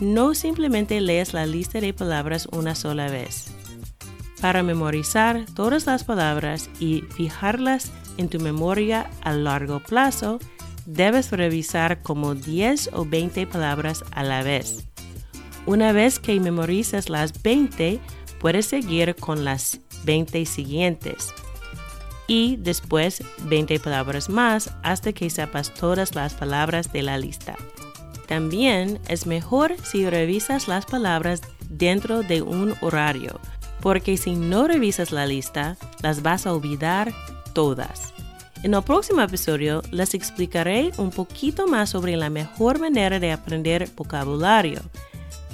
no 0.00 0.34
simplemente 0.34 1.00
lees 1.00 1.34
la 1.34 1.44
lista 1.44 1.80
de 1.80 1.92
palabras 1.92 2.48
una 2.52 2.74
sola 2.74 3.10
vez. 3.10 3.52
Para 4.40 4.62
memorizar 4.62 5.44
todas 5.54 5.86
las 5.86 6.04
palabras 6.04 6.70
y 6.78 7.02
fijarlas 7.16 7.90
en 8.16 8.28
tu 8.28 8.38
memoria 8.38 9.10
a 9.22 9.32
largo 9.32 9.80
plazo, 9.80 10.38
debes 10.88 11.30
revisar 11.30 12.02
como 12.02 12.34
10 12.34 12.90
o 12.94 13.04
20 13.04 13.46
palabras 13.46 14.02
a 14.12 14.22
la 14.22 14.42
vez. 14.42 14.86
Una 15.66 15.92
vez 15.92 16.18
que 16.18 16.40
memorizas 16.40 17.10
las 17.10 17.42
20, 17.42 18.00
puedes 18.40 18.66
seguir 18.66 19.14
con 19.14 19.44
las 19.44 19.80
20 20.04 20.46
siguientes 20.46 21.34
y 22.26 22.56
después 22.56 23.22
20 23.44 23.80
palabras 23.80 24.30
más 24.30 24.70
hasta 24.82 25.12
que 25.12 25.28
sepas 25.28 25.74
todas 25.74 26.14
las 26.14 26.32
palabras 26.32 26.90
de 26.90 27.02
la 27.02 27.18
lista. 27.18 27.56
También 28.26 28.98
es 29.08 29.26
mejor 29.26 29.76
si 29.82 30.08
revisas 30.08 30.68
las 30.68 30.86
palabras 30.86 31.42
dentro 31.68 32.22
de 32.22 32.40
un 32.40 32.74
horario, 32.80 33.40
porque 33.80 34.16
si 34.16 34.34
no 34.36 34.66
revisas 34.66 35.12
la 35.12 35.26
lista, 35.26 35.76
las 36.02 36.22
vas 36.22 36.46
a 36.46 36.54
olvidar 36.54 37.12
todas. 37.52 38.14
En 38.64 38.74
el 38.74 38.82
próximo 38.82 39.22
episodio 39.22 39.82
les 39.92 40.14
explicaré 40.14 40.90
un 40.98 41.10
poquito 41.10 41.68
más 41.68 41.90
sobre 41.90 42.16
la 42.16 42.28
mejor 42.28 42.80
manera 42.80 43.20
de 43.20 43.30
aprender 43.30 43.88
vocabulario. 43.94 44.80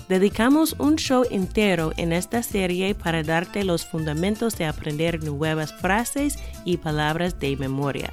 Dedicamos 0.08 0.74
un 0.78 0.96
show 0.96 1.22
entero 1.30 1.92
en 1.98 2.14
esta 2.14 2.42
serie 2.42 2.94
para 2.94 3.22
darte 3.22 3.62
los 3.62 3.84
fundamentos 3.84 4.56
de 4.56 4.64
aprender 4.64 5.22
nuevas 5.22 5.74
frases 5.74 6.38
y 6.64 6.78
palabras 6.78 7.38
de 7.38 7.56
memoria. 7.56 8.10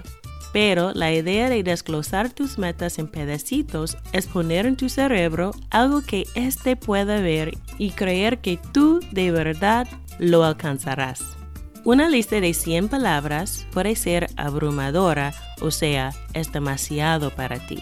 Pero 0.51 0.91
la 0.93 1.13
idea 1.13 1.49
de 1.49 1.63
desglosar 1.63 2.29
tus 2.29 2.57
metas 2.57 2.99
en 2.99 3.07
pedacitos 3.07 3.97
es 4.11 4.27
poner 4.27 4.65
en 4.65 4.75
tu 4.75 4.89
cerebro 4.89 5.51
algo 5.69 6.01
que 6.01 6.25
éste 6.35 6.75
pueda 6.75 7.21
ver 7.21 7.57
y 7.77 7.91
creer 7.91 8.39
que 8.39 8.59
tú 8.73 8.99
de 9.11 9.31
verdad 9.31 9.87
lo 10.19 10.43
alcanzarás. 10.43 11.40
Una 11.83 12.09
lista 12.09 12.39
de 12.39 12.53
100 12.53 12.89
palabras 12.89 13.65
puede 13.71 13.95
ser 13.95 14.29
abrumadora, 14.35 15.33
o 15.61 15.71
sea, 15.71 16.13
es 16.33 16.51
demasiado 16.51 17.31
para 17.31 17.57
ti. 17.57 17.81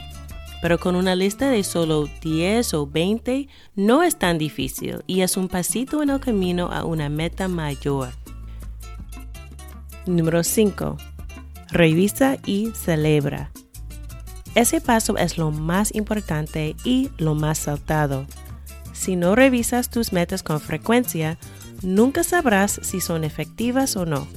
Pero 0.61 0.79
con 0.79 0.95
una 0.95 1.15
lista 1.15 1.49
de 1.49 1.63
solo 1.65 2.07
10 2.21 2.73
o 2.75 2.87
20 2.87 3.49
no 3.75 4.03
es 4.03 4.17
tan 4.17 4.37
difícil 4.37 5.03
y 5.05 5.19
es 5.21 5.35
un 5.35 5.49
pasito 5.49 6.01
en 6.01 6.11
el 6.11 6.21
camino 6.21 6.69
a 6.71 6.85
una 6.85 7.09
meta 7.09 7.49
mayor. 7.49 8.11
Número 10.05 10.45
5. 10.45 10.95
Revisa 11.69 12.37
y 12.45 12.71
celebra. 12.71 13.51
Ese 14.55 14.79
paso 14.79 15.17
es 15.17 15.37
lo 15.37 15.51
más 15.51 15.93
importante 15.93 16.77
y 16.85 17.09
lo 17.17 17.35
más 17.35 17.59
saltado. 17.59 18.25
Si 18.93 19.17
no 19.17 19.35
revisas 19.35 19.89
tus 19.89 20.13
metas 20.13 20.41
con 20.41 20.59
frecuencia, 20.59 21.37
nunca 21.81 22.23
sabrás 22.23 22.79
si 22.83 23.01
son 23.01 23.23
efectivas 23.23 23.95
o 23.95 24.05
no. 24.05 24.27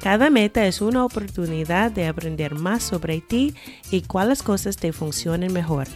Cada 0.00 0.28
meta 0.28 0.66
es 0.66 0.80
una 0.82 1.04
oportunidad 1.04 1.90
de 1.90 2.06
aprender 2.06 2.54
más 2.54 2.82
sobre 2.82 3.20
ti 3.20 3.54
y 3.90 4.02
cuáles 4.02 4.42
cosas 4.42 4.76
te 4.76 4.92
funcionan 4.92 5.52
mejor. 5.52 5.88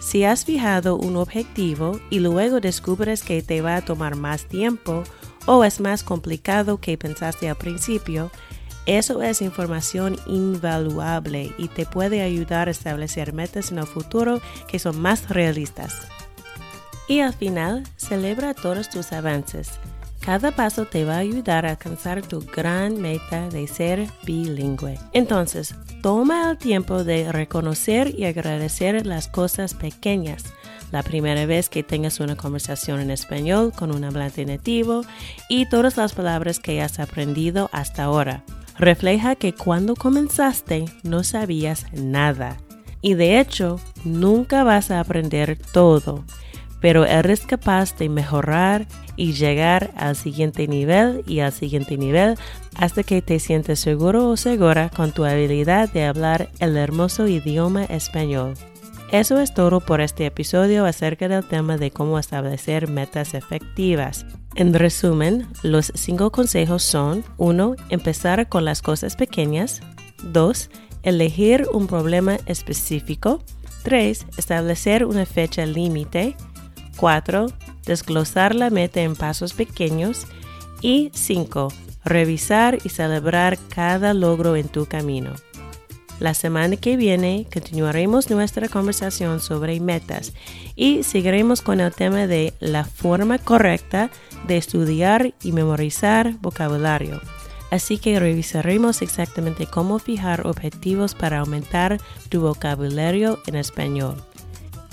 Si 0.00 0.24
has 0.24 0.44
fijado 0.44 0.96
un 0.96 1.16
objetivo 1.16 2.00
y 2.10 2.18
luego 2.18 2.60
descubres 2.60 3.22
que 3.22 3.42
te 3.42 3.60
va 3.60 3.76
a 3.76 3.84
tomar 3.84 4.16
más 4.16 4.46
tiempo 4.46 5.04
o 5.46 5.64
es 5.64 5.80
más 5.80 6.02
complicado 6.02 6.78
que 6.78 6.98
pensaste 6.98 7.48
al 7.48 7.56
principio, 7.56 8.30
eso 8.86 9.22
es 9.22 9.42
información 9.42 10.16
invaluable 10.26 11.52
y 11.58 11.68
te 11.68 11.84
puede 11.84 12.22
ayudar 12.22 12.68
a 12.68 12.70
establecer 12.70 13.34
metas 13.34 13.70
en 13.70 13.78
el 13.78 13.86
futuro 13.86 14.40
que 14.66 14.78
son 14.78 15.00
más 15.00 15.28
realistas. 15.28 16.08
Y 17.08 17.20
al 17.20 17.32
final, 17.32 17.84
celebra 17.96 18.52
todos 18.52 18.90
tus 18.90 19.12
avances. 19.12 19.80
Cada 20.20 20.52
paso 20.52 20.84
te 20.84 21.06
va 21.06 21.14
a 21.14 21.20
ayudar 21.20 21.64
a 21.64 21.70
alcanzar 21.70 22.20
tu 22.20 22.40
gran 22.40 23.00
meta 23.00 23.48
de 23.48 23.66
ser 23.66 24.08
bilingüe. 24.24 24.98
Entonces, 25.14 25.74
toma 26.02 26.50
el 26.50 26.58
tiempo 26.58 27.02
de 27.02 27.32
reconocer 27.32 28.14
y 28.14 28.26
agradecer 28.26 29.06
las 29.06 29.26
cosas 29.26 29.72
pequeñas. 29.72 30.44
La 30.92 31.02
primera 31.02 31.46
vez 31.46 31.70
que 31.70 31.82
tengas 31.82 32.20
una 32.20 32.36
conversación 32.36 33.00
en 33.00 33.10
español 33.10 33.72
con 33.74 33.90
un 33.90 34.04
hablante 34.04 34.44
nativo 34.44 35.02
y 35.48 35.66
todas 35.66 35.96
las 35.96 36.12
palabras 36.12 36.58
que 36.58 36.82
has 36.82 36.98
aprendido 36.98 37.70
hasta 37.72 38.04
ahora. 38.04 38.44
Refleja 38.78 39.34
que 39.34 39.54
cuando 39.54 39.96
comenzaste 39.96 40.84
no 41.04 41.24
sabías 41.24 41.86
nada. 41.92 42.58
Y 43.00 43.14
de 43.14 43.40
hecho, 43.40 43.80
nunca 44.04 44.62
vas 44.62 44.90
a 44.90 45.00
aprender 45.00 45.58
todo 45.72 46.24
pero 46.80 47.04
eres 47.04 47.40
capaz 47.40 47.96
de 47.96 48.08
mejorar 48.08 48.86
y 49.16 49.32
llegar 49.32 49.90
al 49.96 50.16
siguiente 50.16 50.68
nivel 50.68 51.24
y 51.26 51.40
al 51.40 51.52
siguiente 51.52 51.96
nivel 51.96 52.36
hasta 52.76 53.02
que 53.02 53.22
te 53.22 53.38
sientes 53.40 53.80
seguro 53.80 54.28
o 54.28 54.36
segura 54.36 54.90
con 54.90 55.12
tu 55.12 55.24
habilidad 55.24 55.90
de 55.90 56.04
hablar 56.04 56.50
el 56.60 56.76
hermoso 56.76 57.26
idioma 57.26 57.84
español. 57.84 58.54
Eso 59.10 59.40
es 59.40 59.54
todo 59.54 59.80
por 59.80 60.02
este 60.02 60.26
episodio 60.26 60.84
acerca 60.84 61.28
del 61.28 61.44
tema 61.44 61.78
de 61.78 61.90
cómo 61.90 62.18
establecer 62.18 62.88
metas 62.88 63.32
efectivas. 63.32 64.26
En 64.54 64.74
resumen, 64.74 65.46
los 65.62 65.92
cinco 65.94 66.30
consejos 66.30 66.82
son 66.82 67.24
1. 67.38 67.76
Empezar 67.88 68.48
con 68.50 68.66
las 68.66 68.82
cosas 68.82 69.16
pequeñas. 69.16 69.80
2. 70.24 70.68
Elegir 71.04 71.66
un 71.72 71.86
problema 71.86 72.36
específico. 72.44 73.42
3. 73.82 74.26
Establecer 74.36 75.06
una 75.06 75.24
fecha 75.24 75.64
límite. 75.64 76.36
4. 76.98 77.46
Desglosar 77.86 78.54
la 78.54 78.68
meta 78.68 79.00
en 79.00 79.16
pasos 79.16 79.54
pequeños. 79.54 80.26
Y 80.82 81.10
5. 81.14 81.68
Revisar 82.04 82.78
y 82.84 82.90
celebrar 82.90 83.58
cada 83.68 84.14
logro 84.14 84.56
en 84.56 84.68
tu 84.68 84.86
camino. 84.86 85.32
La 86.20 86.34
semana 86.34 86.76
que 86.76 86.96
viene 86.96 87.46
continuaremos 87.52 88.28
nuestra 88.28 88.68
conversación 88.68 89.40
sobre 89.40 89.78
metas 89.78 90.32
y 90.74 91.04
seguiremos 91.04 91.62
con 91.62 91.80
el 91.80 91.92
tema 91.94 92.26
de 92.26 92.54
la 92.58 92.84
forma 92.84 93.38
correcta 93.38 94.10
de 94.48 94.56
estudiar 94.56 95.32
y 95.42 95.52
memorizar 95.52 96.34
vocabulario. 96.40 97.20
Así 97.70 97.98
que 97.98 98.18
revisaremos 98.18 99.02
exactamente 99.02 99.66
cómo 99.66 99.98
fijar 99.98 100.46
objetivos 100.46 101.14
para 101.14 101.40
aumentar 101.40 102.00
tu 102.30 102.40
vocabulario 102.40 103.38
en 103.46 103.54
español. 103.56 104.16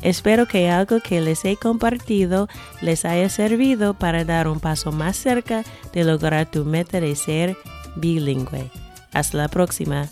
Espero 0.06 0.48
que 0.48 0.70
algo 0.70 1.00
que 1.00 1.20
les 1.20 1.44
he 1.46 1.58
compartido 1.58 2.48
les 2.80 3.06
haya 3.06 3.28
servido 3.28 3.96
para 3.96 4.24
dar 4.24 4.48
un 4.48 4.60
paso 4.60 4.92
más 4.92 5.18
cerca 5.18 5.64
de 5.94 6.04
lograr 6.04 6.46
tu 6.46 6.64
meta 6.64 7.02
de 7.02 7.16
ser 7.16 7.58
bilingüe. 7.96 8.70
Hasta 9.14 9.38
la 9.38 9.48
próxima. 9.48 10.08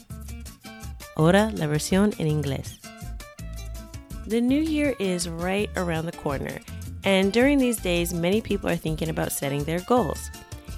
Ahora 1.15 1.51
la 1.51 1.67
versión 1.67 2.11
en 2.17 2.25
inglés. 2.25 2.79
The 4.27 4.41
new 4.41 4.63
year 4.63 4.95
is 4.97 5.29
right 5.29 5.69
around 5.77 6.07
the 6.07 6.17
corner, 6.17 6.59
and 7.03 7.31
during 7.31 7.59
these 7.59 7.79
days, 7.79 8.15
many 8.15 8.41
people 8.41 8.71
are 8.71 8.77
thinking 8.77 9.09
about 9.09 9.31
setting 9.31 9.63
their 9.63 9.81
goals. 9.81 10.31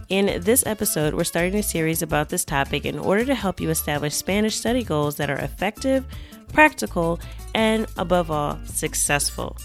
In 0.09 0.41
this 0.43 0.65
episode, 0.65 1.13
we're 1.13 1.23
starting 1.23 1.55
a 1.55 1.63
series 1.63 2.01
about 2.01 2.27
this 2.27 2.43
topic 2.43 2.83
in 2.83 2.99
order 2.99 3.23
to 3.23 3.33
help 3.33 3.61
you 3.61 3.69
establish 3.69 4.13
Spanish 4.13 4.57
study 4.57 4.83
goals 4.83 5.15
that 5.15 5.29
are 5.29 5.39
effective, 5.41 6.03
practical, 6.51 7.17
and 7.55 7.87
above 7.97 8.29
all, 8.29 8.59
successful. 8.65 9.57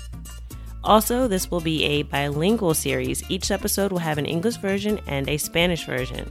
Also, 0.82 1.28
this 1.28 1.50
will 1.50 1.60
be 1.60 1.84
a 1.84 2.02
bilingual 2.04 2.72
series. 2.72 3.28
Each 3.28 3.50
episode 3.50 3.92
will 3.92 3.98
have 3.98 4.16
an 4.16 4.24
English 4.24 4.56
version 4.56 5.00
and 5.06 5.28
a 5.28 5.36
Spanish 5.36 5.84
version. 5.84 6.30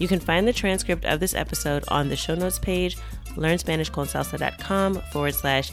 You 0.00 0.08
can 0.08 0.18
find 0.18 0.48
the 0.48 0.52
transcript 0.52 1.04
of 1.04 1.20
this 1.20 1.34
episode 1.34 1.84
on 1.88 2.08
the 2.08 2.16
show 2.16 2.34
notes 2.34 2.58
page, 2.58 2.96
learnspanishconsalsa.com 3.36 4.94
forward 5.12 5.34
slash 5.34 5.70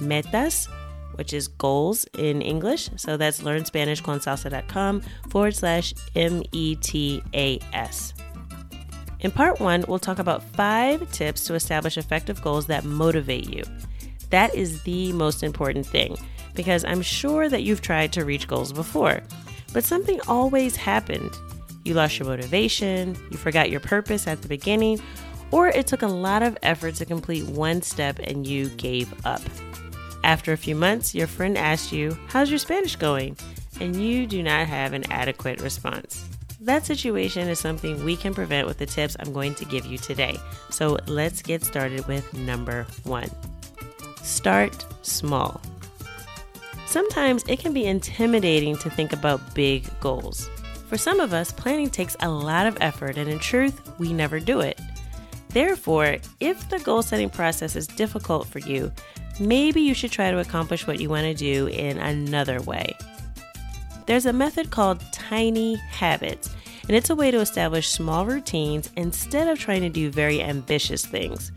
metas, 0.00 0.66
which 1.14 1.32
is 1.32 1.46
goals 1.46 2.06
in 2.18 2.42
English. 2.42 2.90
So 2.96 3.16
that's 3.16 3.42
learnspanishconsalsa.com 3.42 5.02
forward 5.28 5.54
slash 5.54 5.94
M 6.16 6.42
E 6.52 6.74
T 6.74 7.22
A 7.34 7.60
S. 7.72 8.14
In 9.20 9.30
part 9.30 9.60
one, 9.60 9.84
we'll 9.86 9.98
talk 9.98 10.18
about 10.18 10.42
five 10.42 11.12
tips 11.12 11.44
to 11.44 11.54
establish 11.54 11.98
effective 11.98 12.40
goals 12.40 12.66
that 12.66 12.84
motivate 12.84 13.48
you. 13.50 13.62
That 14.30 14.54
is 14.54 14.82
the 14.82 15.12
most 15.12 15.42
important 15.42 15.86
thing 15.86 16.16
because 16.54 16.84
I'm 16.84 17.02
sure 17.02 17.48
that 17.48 17.62
you've 17.62 17.82
tried 17.82 18.12
to 18.14 18.24
reach 18.24 18.48
goals 18.48 18.72
before, 18.72 19.22
but 19.72 19.84
something 19.84 20.20
always 20.26 20.76
happened. 20.76 21.30
You 21.84 21.94
lost 21.94 22.18
your 22.18 22.28
motivation, 22.28 23.16
you 23.30 23.36
forgot 23.36 23.70
your 23.70 23.80
purpose 23.80 24.26
at 24.26 24.42
the 24.42 24.48
beginning, 24.48 25.00
or 25.50 25.68
it 25.68 25.86
took 25.86 26.02
a 26.02 26.08
lot 26.08 26.42
of 26.42 26.58
effort 26.62 26.94
to 26.96 27.04
complete 27.04 27.46
one 27.46 27.82
step 27.82 28.18
and 28.22 28.46
you 28.46 28.68
gave 28.70 29.12
up. 29.26 29.42
After 30.22 30.52
a 30.52 30.56
few 30.56 30.74
months, 30.74 31.14
your 31.14 31.26
friend 31.26 31.56
asks 31.56 31.92
you, 31.92 32.16
How's 32.28 32.50
your 32.50 32.58
Spanish 32.58 32.96
going? 32.96 33.36
And 33.80 33.96
you 33.96 34.26
do 34.26 34.42
not 34.42 34.66
have 34.66 34.92
an 34.92 35.10
adequate 35.10 35.60
response. 35.60 36.28
That 36.60 36.84
situation 36.84 37.48
is 37.48 37.58
something 37.58 38.04
we 38.04 38.16
can 38.16 38.34
prevent 38.34 38.66
with 38.66 38.76
the 38.76 38.84
tips 38.84 39.16
I'm 39.18 39.32
going 39.32 39.54
to 39.54 39.64
give 39.64 39.86
you 39.86 39.96
today. 39.96 40.36
So 40.68 40.98
let's 41.06 41.40
get 41.40 41.64
started 41.64 42.06
with 42.06 42.34
number 42.34 42.86
one 43.04 43.30
start 44.30 44.86
small. 45.02 45.60
Sometimes 46.86 47.44
it 47.48 47.58
can 47.60 47.72
be 47.72 47.86
intimidating 47.86 48.76
to 48.78 48.90
think 48.90 49.12
about 49.12 49.54
big 49.54 49.88
goals. 50.00 50.48
For 50.88 50.98
some 50.98 51.20
of 51.20 51.32
us, 51.32 51.52
planning 51.52 51.88
takes 51.88 52.16
a 52.20 52.28
lot 52.28 52.66
of 52.66 52.76
effort, 52.80 53.16
and 53.16 53.30
in 53.30 53.38
truth, 53.38 53.80
we 53.98 54.12
never 54.12 54.40
do 54.40 54.60
it. 54.60 54.80
Therefore, 55.50 56.16
if 56.40 56.68
the 56.68 56.80
goal 56.80 57.02
setting 57.02 57.30
process 57.30 57.76
is 57.76 57.86
difficult 57.86 58.46
for 58.46 58.58
you, 58.58 58.90
maybe 59.38 59.80
you 59.80 59.94
should 59.94 60.10
try 60.10 60.30
to 60.30 60.38
accomplish 60.38 60.86
what 60.86 61.00
you 61.00 61.08
want 61.08 61.24
to 61.24 61.34
do 61.34 61.66
in 61.68 61.98
another 61.98 62.60
way. 62.62 62.96
There's 64.06 64.26
a 64.26 64.32
method 64.32 64.70
called 64.70 65.00
tiny 65.12 65.76
habits, 65.76 66.50
and 66.88 66.96
it's 66.96 67.10
a 67.10 67.14
way 67.14 67.30
to 67.30 67.38
establish 67.38 67.88
small 67.88 68.26
routines 68.26 68.90
instead 68.96 69.46
of 69.46 69.58
trying 69.58 69.82
to 69.82 69.88
do 69.88 70.10
very 70.10 70.42
ambitious 70.42 71.06
things. 71.06 71.52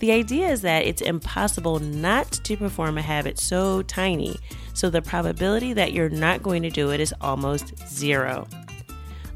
The 0.00 0.12
idea 0.12 0.48
is 0.48 0.62
that 0.62 0.86
it's 0.86 1.02
impossible 1.02 1.78
not 1.78 2.32
to 2.32 2.56
perform 2.56 2.96
a 2.96 3.02
habit 3.02 3.38
so 3.38 3.82
tiny, 3.82 4.38
so 4.72 4.88
the 4.88 5.02
probability 5.02 5.74
that 5.74 5.92
you're 5.92 6.08
not 6.08 6.42
going 6.42 6.62
to 6.62 6.70
do 6.70 6.90
it 6.90 7.00
is 7.00 7.14
almost 7.20 7.74
zero. 7.86 8.48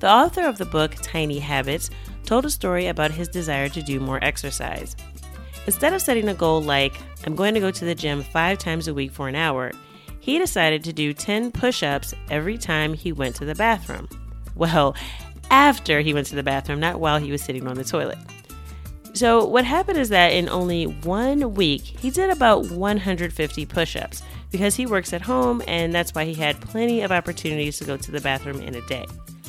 The 0.01 0.11
author 0.11 0.43
of 0.47 0.57
the 0.57 0.65
book 0.65 0.95
Tiny 1.03 1.39
Habits 1.39 1.91
told 2.25 2.47
a 2.47 2.51
story 2.51 2.87
about 2.87 3.11
his 3.11 3.29
desire 3.29 3.69
to 3.69 3.83
do 3.83 4.01
more 4.01 4.19
exercise. 4.25 4.97
Instead 5.67 5.93
of 5.93 6.01
setting 6.01 6.29
a 6.29 6.35
goal 6.35 6.63
like, 6.63 6.95
I'm 7.27 7.35
going 7.35 7.53
to 7.53 7.61
go 7.61 7.71
to 7.71 7.85
the 7.85 7.95
gym 7.95 8.23
five 8.23 8.59
times 8.59 8.89
a 8.89 8.95
week 8.95 9.13
for 9.13 9.29
an 9.29 9.35
hour, 9.35 9.71
he 10.21 10.39
decided 10.39 10.83
to 10.85 10.95
do 10.95 11.13
10 11.13 11.53
push 11.53 11.83
ups 11.83 12.15
every 12.31 12.57
time 12.57 12.95
he 12.95 13.13
went 13.13 13.37
to 13.37 13.45
the 13.45 13.55
bathroom. 13.55 14.09
Well, 14.55 14.97
after 15.51 16.01
he 16.01 16.15
went 16.15 16.27
to 16.29 16.37
the 16.37 16.43
bathroom, 16.43 16.81
not 16.81 17.01
while 17.01 17.19
he 17.19 17.31
was 17.31 17.43
sitting 17.43 17.69
on 17.69 17.77
the 17.77 17.85
toilet. 17.85 18.17
So, 19.15 19.45
what 19.45 19.65
happened 19.65 19.99
is 19.99 20.09
that 20.09 20.33
in 20.33 20.49
only 20.49 20.87
one 20.87 21.55
week, 21.55 21.83
he 21.83 22.11
did 22.11 22.31
about 22.31 22.69
150 22.71 23.67
push 23.67 23.95
ups 23.95 24.25
because 24.51 24.75
he 24.75 24.87
works 24.87 25.13
at 25.13 25.23
home 25.23 25.63
and 25.69 25.95
that's 25.95 26.13
why 26.17 26.25
he 26.25 26.35
had 26.35 26.61
plenty 26.61 27.01
of 27.01 27.13
opportunities 27.13 27.79
to 27.79 27.85
go 27.85 27.97
to 27.97 28.11
the 28.11 28.21
bathroom 28.21 28.61
in 28.61 28.75
a 28.75 28.81
day. 28.89 29.07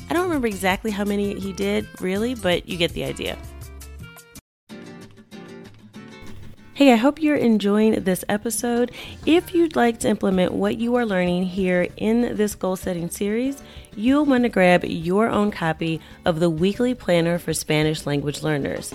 I 0.07 0.13
don't 0.13 0.25
remember 0.25 0.45
exactly 0.45 0.91
how 0.91 1.03
many 1.03 1.39
he 1.39 1.51
did, 1.51 1.88
really, 2.00 2.36
but 2.36 2.69
you 2.69 2.77
get 2.77 2.91
the 2.91 3.05
idea. 3.05 3.39
Hey, 6.75 6.93
I 6.93 6.98
hope 6.98 7.19
you're 7.19 7.36
enjoying 7.36 8.03
this 8.03 8.24
episode. 8.29 8.91
If 9.25 9.55
you'd 9.55 9.75
like 9.75 10.00
to 10.01 10.10
implement 10.10 10.53
what 10.53 10.77
you 10.77 10.93
are 10.95 11.07
learning 11.07 11.45
here 11.45 11.88
in 11.98 12.36
this 12.36 12.54
goal 12.54 12.75
setting 12.75 13.10
series, 13.10 13.63
you'll 13.95 14.25
want 14.25 14.43
to 14.43 14.49
grab 14.49 14.84
your 14.84 15.28
own 15.28 15.49
copy 15.49 16.01
of 16.25 16.39
the 16.39 16.51
weekly 16.51 16.93
planner 16.93 17.39
for 17.39 17.54
Spanish 17.54 18.06
language 18.06 18.43
learners. 18.43 18.93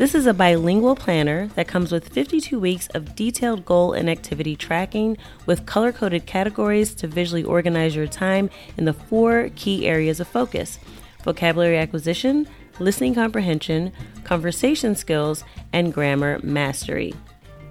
This 0.00 0.14
is 0.14 0.24
a 0.24 0.32
bilingual 0.32 0.96
planner 0.96 1.48
that 1.56 1.68
comes 1.68 1.92
with 1.92 2.08
52 2.08 2.58
weeks 2.58 2.86
of 2.94 3.14
detailed 3.14 3.66
goal 3.66 3.92
and 3.92 4.08
activity 4.08 4.56
tracking 4.56 5.18
with 5.44 5.66
color 5.66 5.92
coded 5.92 6.24
categories 6.24 6.94
to 6.94 7.06
visually 7.06 7.44
organize 7.44 7.94
your 7.94 8.06
time 8.06 8.48
in 8.78 8.86
the 8.86 8.94
four 8.94 9.50
key 9.56 9.86
areas 9.86 10.18
of 10.18 10.26
focus 10.26 10.78
vocabulary 11.22 11.76
acquisition, 11.76 12.48
listening 12.78 13.14
comprehension, 13.14 13.92
conversation 14.24 14.94
skills, 14.94 15.44
and 15.74 15.92
grammar 15.92 16.40
mastery. 16.42 17.12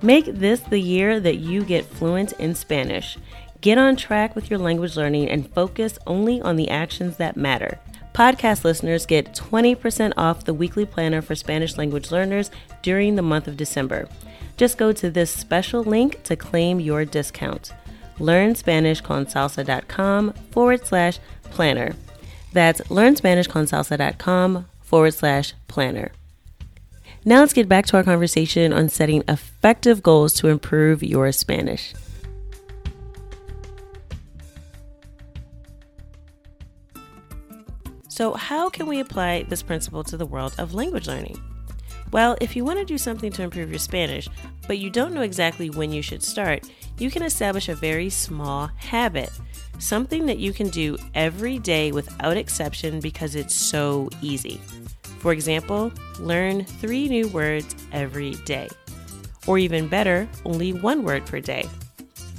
Make 0.03 0.25
this 0.25 0.59
the 0.59 0.79
year 0.79 1.19
that 1.19 1.37
you 1.37 1.63
get 1.63 1.83
fluent 1.83 2.33
in 2.33 2.53
Spanish. 2.53 3.17
Get 3.61 3.79
on 3.79 3.95
track 3.95 4.35
with 4.35 4.51
your 4.51 4.59
language 4.59 4.95
learning 4.95 5.29
and 5.31 5.51
focus 5.51 5.97
only 6.05 6.39
on 6.41 6.57
the 6.57 6.69
actions 6.69 7.17
that 7.17 7.35
matter. 7.35 7.79
Podcast 8.19 8.65
listeners 8.65 9.05
get 9.05 9.33
20% 9.33 10.11
off 10.17 10.43
the 10.43 10.53
weekly 10.53 10.85
planner 10.85 11.21
for 11.21 11.35
Spanish 11.35 11.77
language 11.77 12.11
learners 12.11 12.51
during 12.81 13.15
the 13.15 13.21
month 13.21 13.47
of 13.47 13.55
December. 13.55 14.09
Just 14.57 14.77
go 14.77 14.91
to 14.91 15.09
this 15.09 15.31
special 15.31 15.85
link 15.85 16.21
to 16.23 16.35
claim 16.35 16.81
your 16.81 17.05
discount. 17.05 17.71
LearnSpanishConsalsa.com 18.17 20.33
forward 20.51 20.85
slash 20.85 21.19
planner. 21.43 21.95
That's 22.51 22.81
LearnSpanishConsalsa.com 22.81 24.65
forward 24.81 25.13
slash 25.13 25.53
planner. 25.69 26.11
Now 27.23 27.39
let's 27.39 27.53
get 27.53 27.69
back 27.69 27.85
to 27.85 27.95
our 27.95 28.03
conversation 28.03 28.73
on 28.73 28.89
setting 28.89 29.23
effective 29.29 30.03
goals 30.03 30.33
to 30.33 30.49
improve 30.49 31.01
your 31.01 31.31
Spanish. 31.31 31.93
So, 38.19 38.33
how 38.33 38.69
can 38.69 38.85
we 38.85 38.99
apply 38.99 39.43
this 39.43 39.63
principle 39.63 40.03
to 40.03 40.17
the 40.17 40.25
world 40.25 40.53
of 40.57 40.73
language 40.73 41.07
learning? 41.07 41.41
Well, 42.11 42.35
if 42.41 42.53
you 42.53 42.65
want 42.65 42.77
to 42.79 42.83
do 42.83 42.97
something 42.97 43.31
to 43.31 43.43
improve 43.43 43.69
your 43.69 43.79
Spanish, 43.79 44.27
but 44.67 44.77
you 44.77 44.89
don't 44.89 45.13
know 45.13 45.21
exactly 45.21 45.69
when 45.69 45.93
you 45.93 46.01
should 46.01 46.21
start, 46.21 46.69
you 46.97 47.09
can 47.09 47.23
establish 47.23 47.69
a 47.69 47.75
very 47.75 48.09
small 48.09 48.69
habit, 48.75 49.31
something 49.79 50.25
that 50.25 50.37
you 50.37 50.51
can 50.51 50.67
do 50.67 50.97
every 51.15 51.59
day 51.59 51.93
without 51.93 52.35
exception 52.35 52.99
because 52.99 53.35
it's 53.35 53.55
so 53.55 54.09
easy. 54.21 54.59
For 55.19 55.31
example, 55.31 55.89
learn 56.19 56.65
three 56.65 57.07
new 57.07 57.29
words 57.29 57.73
every 57.93 58.31
day. 58.43 58.67
Or 59.47 59.57
even 59.57 59.87
better, 59.87 60.27
only 60.43 60.73
one 60.73 61.03
word 61.03 61.25
per 61.25 61.39
day. 61.39 61.69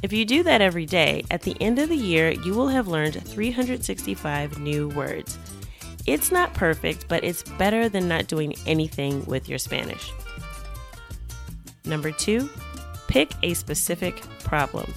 If 0.02 0.12
you 0.12 0.26
do 0.26 0.42
that 0.42 0.60
every 0.60 0.84
day, 0.84 1.24
at 1.30 1.40
the 1.40 1.56
end 1.58 1.78
of 1.78 1.88
the 1.88 1.96
year, 1.96 2.32
you 2.32 2.52
will 2.52 2.68
have 2.68 2.86
learned 2.86 3.26
365 3.26 4.58
new 4.58 4.88
words. 4.90 5.38
It's 6.06 6.32
not 6.32 6.54
perfect, 6.54 7.06
but 7.08 7.22
it's 7.24 7.42
better 7.42 7.88
than 7.88 8.08
not 8.08 8.26
doing 8.26 8.54
anything 8.66 9.24
with 9.26 9.48
your 9.48 9.58
Spanish. 9.58 10.12
Number 11.84 12.10
two, 12.10 12.48
pick 13.08 13.32
a 13.42 13.54
specific 13.54 14.22
problem. 14.44 14.92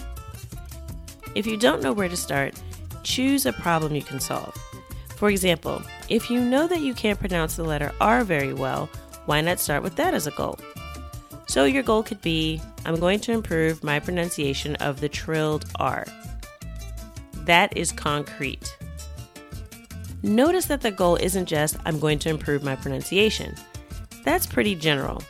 If 1.36 1.48
you 1.48 1.58
don't 1.58 1.82
know 1.82 1.94
where 1.94 2.10
to 2.10 2.18
start, 2.18 2.54
choose 3.04 3.46
a 3.46 3.54
problem 3.54 3.96
you 3.96 4.04
can 4.04 4.20
solve. 4.20 4.56
For 5.16 5.30
example, 5.30 5.82
if 6.10 6.30
you 6.30 6.39
know 6.39 6.68
that 6.68 6.82
you 6.82 6.94
can't 6.94 7.20
pronounce 7.20 7.56
the 7.56 7.63
letter 7.63 7.92
R 8.02 8.24
very 8.24 8.54
well, 8.54 8.89
why 9.26 9.42
not 9.42 9.60
start 9.60 9.84
with 9.84 9.96
that 9.96 10.13
as 10.13 10.28
a 10.28 10.32
goal? 10.32 10.60
So, 11.48 11.66
your 11.66 11.84
goal 11.84 12.04
could 12.04 12.22
be 12.22 12.62
I'm 12.86 13.00
going 13.00 13.20
to 13.22 13.32
improve 13.32 13.84
my 13.84 14.00
pronunciation 14.00 14.76
of 14.78 15.00
the 15.00 15.10
trilled 15.10 15.66
R. 15.76 16.06
That 17.46 17.76
is 17.78 17.92
concrete. 17.92 18.76
Notice 20.23 20.67
that 20.67 20.79
the 20.79 20.89
goal 20.89 21.17
isn't 21.17 21.47
just, 21.47 21.75
I'm 21.86 21.99
going 21.99 22.17
to 22.19 22.29
improve 22.29 22.63
my 22.63 22.77
pronunciation. 22.77 23.55
That's 24.23 24.45
pretty 24.45 24.73
general. 24.73 25.21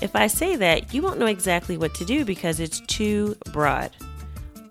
If 0.00 0.14
I 0.14 0.28
say 0.28 0.54
that, 0.54 0.94
you 0.94 1.02
won't 1.02 1.18
know 1.18 1.26
exactly 1.26 1.76
what 1.76 1.96
to 1.96 2.04
do 2.04 2.24
because 2.24 2.60
it's 2.60 2.78
too 2.80 3.36
broad. 3.52 3.90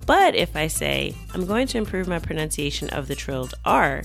But 0.06 0.34
if 0.34 0.56
I 0.56 0.68
say, 0.68 1.14
I'm 1.34 1.46
going 1.46 1.68
to 1.68 1.78
improve 1.78 2.08
my 2.08 2.20
pronunciation 2.20 2.90
of 2.92 3.10
the 3.10 3.16
trilled 3.16 3.54
R, 3.66 4.04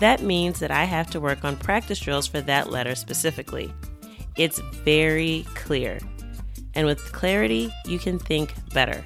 that 0.00 0.20
means 0.20 0.60
that 0.60 0.70
I 0.70 0.84
have 0.84 1.08
to 1.12 1.20
work 1.20 1.44
on 1.44 1.56
practice 1.56 1.98
drills 1.98 2.26
for 2.26 2.42
that 2.42 2.70
letter 2.70 2.94
specifically. 2.94 3.72
It's 4.36 4.58
very 4.58 5.46
clear. 5.54 5.98
And 6.74 6.86
with 6.86 7.12
clarity, 7.12 7.72
you 7.86 7.98
can 7.98 8.18
think 8.18 8.52
better. 8.74 9.02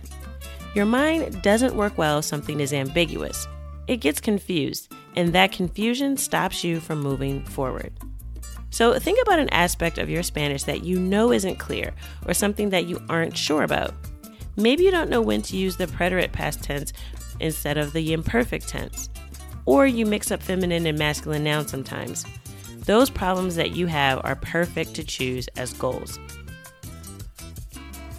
Your 0.74 0.86
mind 0.86 1.40
doesn't 1.42 1.76
work 1.76 1.96
well 1.96 2.18
if 2.18 2.24
something 2.24 2.58
is 2.58 2.72
ambiguous, 2.72 3.46
it 3.86 3.98
gets 3.98 4.20
confused 4.20 4.92
and 5.16 5.32
that 5.32 5.52
confusion 5.52 6.16
stops 6.16 6.64
you 6.64 6.80
from 6.80 7.00
moving 7.00 7.44
forward. 7.44 7.92
So, 8.70 8.98
think 8.98 9.20
about 9.22 9.40
an 9.40 9.48
aspect 9.50 9.98
of 9.98 10.08
your 10.08 10.22
Spanish 10.22 10.62
that 10.64 10.84
you 10.84 10.98
know 10.98 11.32
isn't 11.32 11.58
clear 11.58 11.92
or 12.26 12.34
something 12.34 12.70
that 12.70 12.86
you 12.86 13.02
aren't 13.08 13.36
sure 13.36 13.64
about. 13.64 13.94
Maybe 14.56 14.84
you 14.84 14.90
don't 14.90 15.10
know 15.10 15.20
when 15.20 15.42
to 15.42 15.56
use 15.56 15.76
the 15.76 15.86
preterite 15.86 16.32
past 16.32 16.62
tense 16.62 16.92
instead 17.40 17.78
of 17.78 17.92
the 17.92 18.12
imperfect 18.12 18.68
tense, 18.68 19.08
or 19.66 19.86
you 19.86 20.06
mix 20.06 20.30
up 20.30 20.42
feminine 20.42 20.86
and 20.86 20.98
masculine 20.98 21.44
nouns 21.44 21.70
sometimes. 21.70 22.24
Those 22.84 23.10
problems 23.10 23.56
that 23.56 23.72
you 23.72 23.86
have 23.86 24.20
are 24.24 24.36
perfect 24.36 24.94
to 24.94 25.04
choose 25.04 25.48
as 25.56 25.72
goals. 25.72 26.18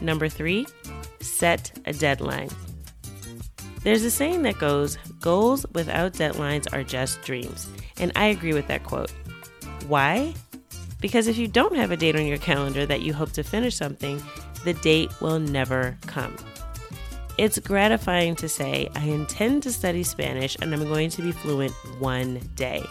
Number 0.01 0.27
three, 0.27 0.65
set 1.19 1.77
a 1.85 1.93
deadline. 1.93 2.49
There's 3.83 4.03
a 4.03 4.11
saying 4.11 4.43
that 4.43 4.59
goes, 4.59 4.97
goals 5.19 5.65
without 5.73 6.13
deadlines 6.13 6.71
are 6.71 6.83
just 6.83 7.21
dreams. 7.23 7.67
And 7.97 8.11
I 8.15 8.27
agree 8.27 8.53
with 8.53 8.67
that 8.67 8.83
quote. 8.83 9.11
Why? 9.87 10.35
Because 10.99 11.27
if 11.27 11.37
you 11.37 11.47
don't 11.47 11.75
have 11.75 11.89
a 11.89 11.97
date 11.97 12.15
on 12.15 12.27
your 12.27 12.37
calendar 12.37 12.85
that 12.85 13.01
you 13.01 13.13
hope 13.13 13.31
to 13.31 13.43
finish 13.43 13.75
something, 13.75 14.21
the 14.65 14.73
date 14.75 15.09
will 15.19 15.39
never 15.39 15.97
come. 16.05 16.35
It's 17.39 17.57
gratifying 17.57 18.35
to 18.35 18.47
say, 18.47 18.87
I 18.95 19.05
intend 19.05 19.63
to 19.63 19.71
study 19.71 20.03
Spanish 20.03 20.55
and 20.61 20.71
I'm 20.73 20.87
going 20.87 21.09
to 21.09 21.23
be 21.23 21.31
fluent 21.31 21.73
one 21.97 22.39
day. 22.53 22.85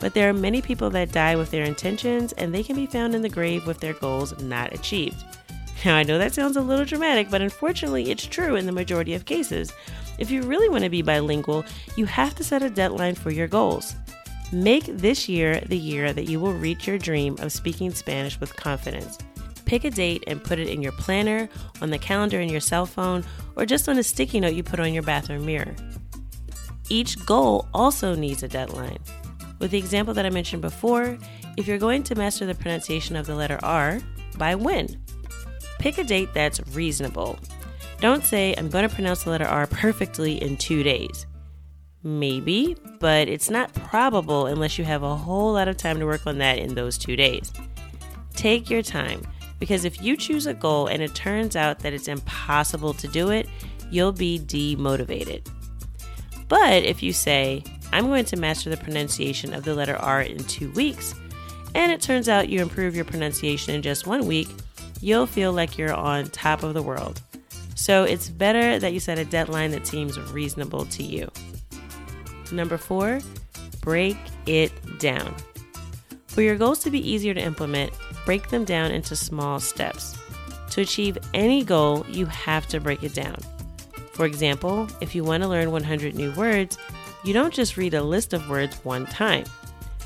But 0.00 0.14
there 0.14 0.28
are 0.28 0.34
many 0.34 0.60
people 0.60 0.90
that 0.90 1.12
die 1.12 1.36
with 1.36 1.52
their 1.52 1.64
intentions 1.64 2.32
and 2.32 2.52
they 2.52 2.64
can 2.64 2.74
be 2.74 2.86
found 2.86 3.14
in 3.14 3.22
the 3.22 3.28
grave 3.28 3.64
with 3.64 3.78
their 3.78 3.94
goals 3.94 4.36
not 4.42 4.74
achieved. 4.74 5.24
Now, 5.84 5.96
I 5.96 6.02
know 6.02 6.16
that 6.16 6.32
sounds 6.32 6.56
a 6.56 6.62
little 6.62 6.86
dramatic, 6.86 7.28
but 7.30 7.42
unfortunately, 7.42 8.10
it's 8.10 8.24
true 8.24 8.56
in 8.56 8.64
the 8.64 8.72
majority 8.72 9.12
of 9.12 9.26
cases. 9.26 9.70
If 10.18 10.30
you 10.30 10.42
really 10.42 10.70
want 10.70 10.84
to 10.84 10.90
be 10.90 11.02
bilingual, 11.02 11.64
you 11.96 12.06
have 12.06 12.34
to 12.36 12.44
set 12.44 12.62
a 12.62 12.70
deadline 12.70 13.16
for 13.16 13.30
your 13.30 13.48
goals. 13.48 13.94
Make 14.50 14.84
this 14.86 15.28
year 15.28 15.60
the 15.60 15.76
year 15.76 16.12
that 16.14 16.28
you 16.28 16.40
will 16.40 16.54
reach 16.54 16.86
your 16.86 16.96
dream 16.96 17.36
of 17.40 17.52
speaking 17.52 17.92
Spanish 17.92 18.40
with 18.40 18.56
confidence. 18.56 19.18
Pick 19.66 19.84
a 19.84 19.90
date 19.90 20.24
and 20.26 20.42
put 20.42 20.58
it 20.58 20.68
in 20.68 20.80
your 20.80 20.92
planner, 20.92 21.48
on 21.82 21.90
the 21.90 21.98
calendar 21.98 22.40
in 22.40 22.48
your 22.48 22.60
cell 22.60 22.86
phone, 22.86 23.24
or 23.56 23.66
just 23.66 23.88
on 23.88 23.98
a 23.98 24.02
sticky 24.02 24.40
note 24.40 24.54
you 24.54 24.62
put 24.62 24.80
on 24.80 24.94
your 24.94 25.02
bathroom 25.02 25.44
mirror. 25.44 25.74
Each 26.88 27.22
goal 27.26 27.68
also 27.74 28.14
needs 28.14 28.42
a 28.42 28.48
deadline. 28.48 28.98
With 29.58 29.70
the 29.70 29.78
example 29.78 30.14
that 30.14 30.26
I 30.26 30.30
mentioned 30.30 30.62
before, 30.62 31.18
if 31.56 31.66
you're 31.66 31.78
going 31.78 32.02
to 32.04 32.14
master 32.14 32.46
the 32.46 32.54
pronunciation 32.54 33.16
of 33.16 33.26
the 33.26 33.34
letter 33.34 33.58
R, 33.62 34.00
by 34.36 34.54
when? 34.54 35.03
Pick 35.84 35.98
a 35.98 36.04
date 36.04 36.32
that's 36.32 36.66
reasonable. 36.68 37.38
Don't 38.00 38.24
say, 38.24 38.54
I'm 38.56 38.70
going 38.70 38.88
to 38.88 38.94
pronounce 38.94 39.24
the 39.24 39.30
letter 39.30 39.44
R 39.44 39.66
perfectly 39.66 40.42
in 40.42 40.56
two 40.56 40.82
days. 40.82 41.26
Maybe, 42.02 42.74
but 43.00 43.28
it's 43.28 43.50
not 43.50 43.70
probable 43.74 44.46
unless 44.46 44.78
you 44.78 44.84
have 44.86 45.02
a 45.02 45.14
whole 45.14 45.52
lot 45.52 45.68
of 45.68 45.76
time 45.76 45.98
to 45.98 46.06
work 46.06 46.26
on 46.26 46.38
that 46.38 46.58
in 46.58 46.74
those 46.74 46.96
two 46.96 47.16
days. 47.16 47.52
Take 48.34 48.70
your 48.70 48.80
time, 48.80 49.20
because 49.58 49.84
if 49.84 50.00
you 50.00 50.16
choose 50.16 50.46
a 50.46 50.54
goal 50.54 50.86
and 50.86 51.02
it 51.02 51.14
turns 51.14 51.54
out 51.54 51.80
that 51.80 51.92
it's 51.92 52.08
impossible 52.08 52.94
to 52.94 53.06
do 53.06 53.28
it, 53.28 53.46
you'll 53.90 54.10
be 54.10 54.38
demotivated. 54.38 55.46
But 56.48 56.84
if 56.84 57.02
you 57.02 57.12
say, 57.12 57.62
I'm 57.92 58.06
going 58.06 58.24
to 58.24 58.38
master 58.38 58.70
the 58.70 58.78
pronunciation 58.78 59.52
of 59.52 59.64
the 59.64 59.74
letter 59.74 59.96
R 59.96 60.22
in 60.22 60.38
two 60.44 60.70
weeks, 60.70 61.14
and 61.74 61.92
it 61.92 62.00
turns 62.00 62.30
out 62.30 62.48
you 62.48 62.62
improve 62.62 62.96
your 62.96 63.04
pronunciation 63.04 63.74
in 63.74 63.82
just 63.82 64.06
one 64.06 64.26
week, 64.26 64.48
you'll 65.04 65.26
feel 65.26 65.52
like 65.52 65.76
you're 65.76 65.92
on 65.92 66.24
top 66.30 66.62
of 66.62 66.72
the 66.72 66.82
world. 66.82 67.20
So 67.74 68.04
it's 68.04 68.30
better 68.30 68.78
that 68.78 68.94
you 68.94 69.00
set 69.00 69.18
a 69.18 69.24
deadline 69.24 69.70
that 69.72 69.86
seems 69.86 70.18
reasonable 70.32 70.86
to 70.86 71.02
you. 71.02 71.30
Number 72.50 72.78
four, 72.78 73.20
break 73.82 74.16
it 74.46 74.72
down. 74.98 75.34
For 76.26 76.40
your 76.40 76.56
goals 76.56 76.78
to 76.80 76.90
be 76.90 77.06
easier 77.06 77.34
to 77.34 77.40
implement, 77.40 77.92
break 78.24 78.48
them 78.48 78.64
down 78.64 78.92
into 78.92 79.14
small 79.14 79.60
steps. 79.60 80.18
To 80.70 80.80
achieve 80.80 81.18
any 81.34 81.62
goal, 81.62 82.06
you 82.08 82.24
have 82.26 82.66
to 82.68 82.80
break 82.80 83.02
it 83.02 83.12
down. 83.12 83.36
For 84.12 84.24
example, 84.24 84.88
if 85.02 85.14
you 85.14 85.22
want 85.22 85.42
to 85.42 85.48
learn 85.48 85.70
100 85.70 86.14
new 86.14 86.32
words, 86.32 86.78
you 87.24 87.34
don't 87.34 87.52
just 87.52 87.76
read 87.76 87.92
a 87.92 88.02
list 88.02 88.32
of 88.32 88.48
words 88.48 88.76
one 88.84 89.04
time. 89.06 89.44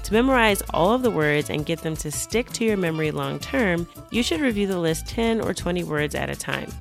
To 0.09 0.14
memorize 0.14 0.62
all 0.73 0.94
of 0.94 1.03
the 1.03 1.11
words 1.11 1.51
and 1.51 1.66
get 1.66 1.83
them 1.83 1.94
to 1.97 2.11
stick 2.11 2.49
to 2.53 2.64
your 2.64 2.79
memory 2.79 3.11
long 3.11 3.38
term, 3.38 3.87
you 4.11 4.23
should 4.23 4.40
review 4.40 4.66
the 4.66 4.79
list 4.79 5.07
10 5.07 5.42
or 5.42 5.53
20 5.53 5.85
words 5.85 6.14
at 6.14 6.31
a 6.31 6.35
time. 6.35 6.73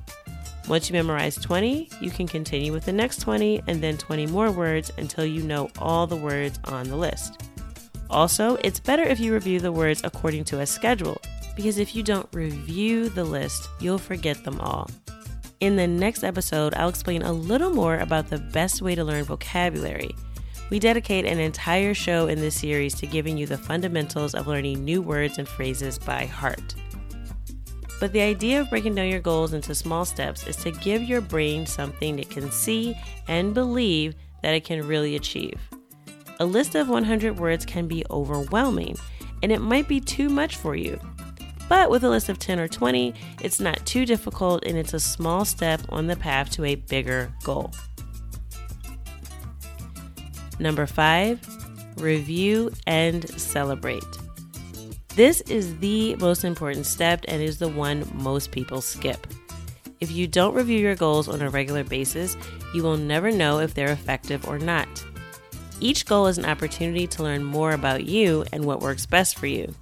Once 0.66 0.88
you 0.88 0.94
memorize 0.94 1.36
20, 1.36 1.90
you 2.00 2.10
can 2.10 2.26
continue 2.26 2.72
with 2.72 2.86
the 2.86 2.92
next 2.92 3.20
20 3.20 3.64
and 3.66 3.82
then 3.82 3.98
20 3.98 4.28
more 4.28 4.50
words 4.50 4.90
until 4.96 5.26
you 5.26 5.42
know 5.42 5.68
all 5.78 6.06
the 6.06 6.16
words 6.16 6.58
on 6.64 6.88
the 6.88 6.96
list. 6.96 7.42
Also, 8.08 8.56
it's 8.64 8.80
better 8.80 9.02
if 9.02 9.20
you 9.20 9.34
review 9.34 9.60
the 9.60 9.72
words 9.72 10.00
according 10.04 10.44
to 10.44 10.60
a 10.60 10.66
schedule, 10.66 11.20
because 11.54 11.76
if 11.76 11.94
you 11.94 12.02
don't 12.02 12.30
review 12.32 13.10
the 13.10 13.24
list, 13.24 13.68
you'll 13.78 13.98
forget 13.98 14.42
them 14.42 14.58
all. 14.58 14.88
In 15.60 15.76
the 15.76 15.86
next 15.86 16.24
episode, 16.24 16.72
I'll 16.76 16.88
explain 16.88 17.20
a 17.20 17.32
little 17.32 17.74
more 17.74 17.98
about 17.98 18.30
the 18.30 18.38
best 18.38 18.80
way 18.80 18.94
to 18.94 19.04
learn 19.04 19.24
vocabulary 19.24 20.14
we 20.70 20.78
dedicate 20.78 21.24
an 21.24 21.38
entire 21.38 21.94
show 21.94 22.26
in 22.26 22.40
this 22.40 22.58
series 22.58 22.94
to 22.94 23.06
giving 23.06 23.38
you 23.38 23.46
the 23.46 23.56
fundamentals 23.56 24.34
of 24.34 24.46
learning 24.46 24.84
new 24.84 25.00
words 25.00 25.38
and 25.38 25.48
phrases 25.48 25.98
by 25.98 26.26
heart. 26.26 26.74
But 28.00 28.12
the 28.12 28.20
idea 28.20 28.60
of 28.60 28.70
breaking 28.70 28.94
down 28.94 29.08
your 29.08 29.20
goals 29.20 29.54
into 29.54 29.74
small 29.74 30.04
steps 30.04 30.46
is 30.46 30.56
to 30.56 30.70
give 30.70 31.02
your 31.02 31.20
brain 31.20 31.66
something 31.66 32.18
it 32.18 32.30
can 32.30 32.50
see 32.50 32.94
and 33.26 33.54
believe 33.54 34.14
that 34.42 34.54
it 34.54 34.64
can 34.64 34.86
really 34.86 35.16
achieve. 35.16 35.58
A 36.38 36.44
list 36.44 36.76
of 36.76 36.88
100 36.88 37.38
words 37.38 37.66
can 37.66 37.88
be 37.88 38.04
overwhelming, 38.10 38.96
and 39.42 39.50
it 39.50 39.60
might 39.60 39.88
be 39.88 39.98
too 40.00 40.28
much 40.28 40.56
for 40.56 40.76
you. 40.76 41.00
But 41.68 41.90
with 41.90 42.04
a 42.04 42.08
list 42.08 42.28
of 42.28 42.38
10 42.38 42.60
or 42.60 42.68
20, 42.68 43.14
it's 43.42 43.60
not 43.60 43.84
too 43.84 44.06
difficult 44.06 44.64
and 44.64 44.78
it's 44.78 44.94
a 44.94 45.00
small 45.00 45.44
step 45.44 45.80
on 45.88 46.06
the 46.06 46.16
path 46.16 46.50
to 46.52 46.64
a 46.64 46.76
bigger 46.76 47.32
goal. 47.42 47.72
Number 50.58 50.86
five, 50.86 51.40
review 51.96 52.72
and 52.86 53.28
celebrate. 53.40 54.04
This 55.14 55.40
is 55.42 55.76
the 55.78 56.14
most 56.16 56.44
important 56.44 56.86
step 56.86 57.24
and 57.26 57.42
is 57.42 57.58
the 57.58 57.68
one 57.68 58.08
most 58.14 58.50
people 58.52 58.80
skip. 58.80 59.26
If 60.00 60.12
you 60.12 60.28
don't 60.28 60.54
review 60.54 60.78
your 60.78 60.94
goals 60.94 61.28
on 61.28 61.42
a 61.42 61.50
regular 61.50 61.82
basis, 61.82 62.36
you 62.72 62.82
will 62.82 62.96
never 62.96 63.32
know 63.32 63.58
if 63.58 63.74
they're 63.74 63.90
effective 63.90 64.46
or 64.46 64.58
not. 64.58 64.86
Each 65.80 66.06
goal 66.06 66.26
is 66.26 66.38
an 66.38 66.44
opportunity 66.44 67.06
to 67.08 67.22
learn 67.22 67.42
more 67.42 67.72
about 67.72 68.04
you 68.04 68.44
and 68.52 68.64
what 68.64 68.80
works 68.80 69.06
best 69.06 69.38
for 69.38 69.46
you. 69.46 69.74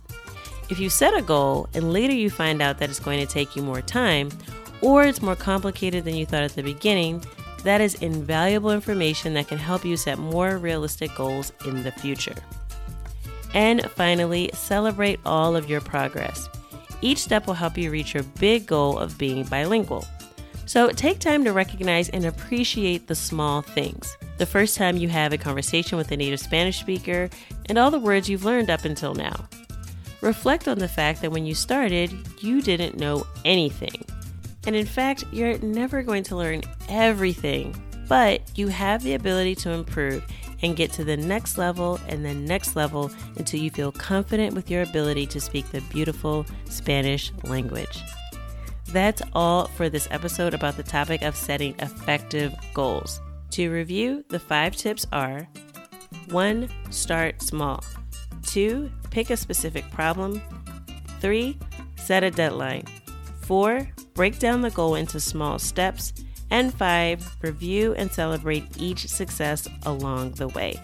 If 0.68 0.78
you 0.78 0.90
set 0.90 1.16
a 1.16 1.22
goal 1.22 1.68
and 1.74 1.92
later 1.92 2.12
you 2.12 2.30
find 2.30 2.60
out 2.60 2.78
that 2.78 2.90
it's 2.90 2.98
going 2.98 3.20
to 3.24 3.32
take 3.32 3.56
you 3.56 3.62
more 3.62 3.82
time, 3.82 4.30
or 4.80 5.04
it's 5.04 5.22
more 5.22 5.36
complicated 5.36 6.04
than 6.04 6.16
you 6.16 6.26
thought 6.26 6.42
at 6.42 6.54
the 6.54 6.62
beginning, 6.62 7.22
that 7.66 7.80
is 7.80 7.96
invaluable 7.96 8.70
information 8.70 9.34
that 9.34 9.48
can 9.48 9.58
help 9.58 9.84
you 9.84 9.96
set 9.96 10.18
more 10.18 10.56
realistic 10.56 11.14
goals 11.16 11.52
in 11.66 11.82
the 11.82 11.90
future. 11.90 12.36
And 13.54 13.82
finally, 13.90 14.50
celebrate 14.54 15.18
all 15.26 15.56
of 15.56 15.68
your 15.68 15.80
progress. 15.80 16.48
Each 17.02 17.18
step 17.18 17.46
will 17.46 17.54
help 17.54 17.76
you 17.76 17.90
reach 17.90 18.14
your 18.14 18.22
big 18.38 18.66
goal 18.66 18.98
of 18.98 19.18
being 19.18 19.44
bilingual. 19.44 20.04
So 20.66 20.90
take 20.90 21.18
time 21.18 21.44
to 21.44 21.52
recognize 21.52 22.08
and 22.08 22.24
appreciate 22.24 23.08
the 23.08 23.14
small 23.14 23.62
things. 23.62 24.16
The 24.38 24.46
first 24.46 24.76
time 24.76 24.96
you 24.96 25.08
have 25.08 25.32
a 25.32 25.38
conversation 25.38 25.98
with 25.98 26.12
a 26.12 26.16
native 26.16 26.40
Spanish 26.40 26.78
speaker, 26.78 27.28
and 27.68 27.78
all 27.78 27.90
the 27.90 27.98
words 27.98 28.28
you've 28.28 28.44
learned 28.44 28.70
up 28.70 28.84
until 28.84 29.14
now. 29.14 29.48
Reflect 30.20 30.68
on 30.68 30.78
the 30.78 30.88
fact 30.88 31.20
that 31.20 31.32
when 31.32 31.46
you 31.46 31.54
started, 31.54 32.12
you 32.40 32.62
didn't 32.62 32.96
know 32.96 33.26
anything. 33.44 34.05
And 34.66 34.74
in 34.74 34.86
fact, 34.86 35.24
you're 35.32 35.58
never 35.58 36.02
going 36.02 36.24
to 36.24 36.36
learn 36.36 36.62
everything, 36.88 37.74
but 38.08 38.42
you 38.56 38.68
have 38.68 39.02
the 39.02 39.14
ability 39.14 39.54
to 39.56 39.70
improve 39.70 40.24
and 40.62 40.76
get 40.76 40.92
to 40.92 41.04
the 41.04 41.16
next 41.16 41.58
level 41.58 42.00
and 42.08 42.24
the 42.24 42.34
next 42.34 42.76
level 42.76 43.10
until 43.36 43.60
you 43.60 43.70
feel 43.70 43.92
confident 43.92 44.54
with 44.54 44.70
your 44.70 44.82
ability 44.82 45.26
to 45.26 45.40
speak 45.40 45.70
the 45.70 45.80
beautiful 45.82 46.46
Spanish 46.64 47.32
language. 47.44 48.02
That's 48.88 49.22
all 49.32 49.66
for 49.68 49.88
this 49.88 50.08
episode 50.10 50.54
about 50.54 50.76
the 50.76 50.82
topic 50.82 51.22
of 51.22 51.36
setting 51.36 51.74
effective 51.80 52.54
goals. 52.72 53.20
To 53.52 53.70
review, 53.70 54.24
the 54.28 54.38
five 54.38 54.76
tips 54.76 55.06
are 55.12 55.46
1. 56.30 56.68
Start 56.90 57.42
small. 57.42 57.82
2. 58.46 58.90
Pick 59.10 59.30
a 59.30 59.36
specific 59.36 59.90
problem. 59.90 60.40
3. 61.20 61.58
Set 61.96 62.24
a 62.24 62.30
deadline. 62.30 62.84
4 63.42 63.88
break 64.16 64.40
down 64.40 64.62
the 64.62 64.70
goal 64.70 64.96
into 64.96 65.20
small 65.20 65.60
steps, 65.60 66.12
and 66.50 66.72
five, 66.72 67.36
review 67.42 67.94
and 67.94 68.10
celebrate 68.10 68.64
each 68.76 69.06
success 69.08 69.68
along 69.84 70.32
the 70.32 70.48
way. 70.48 70.80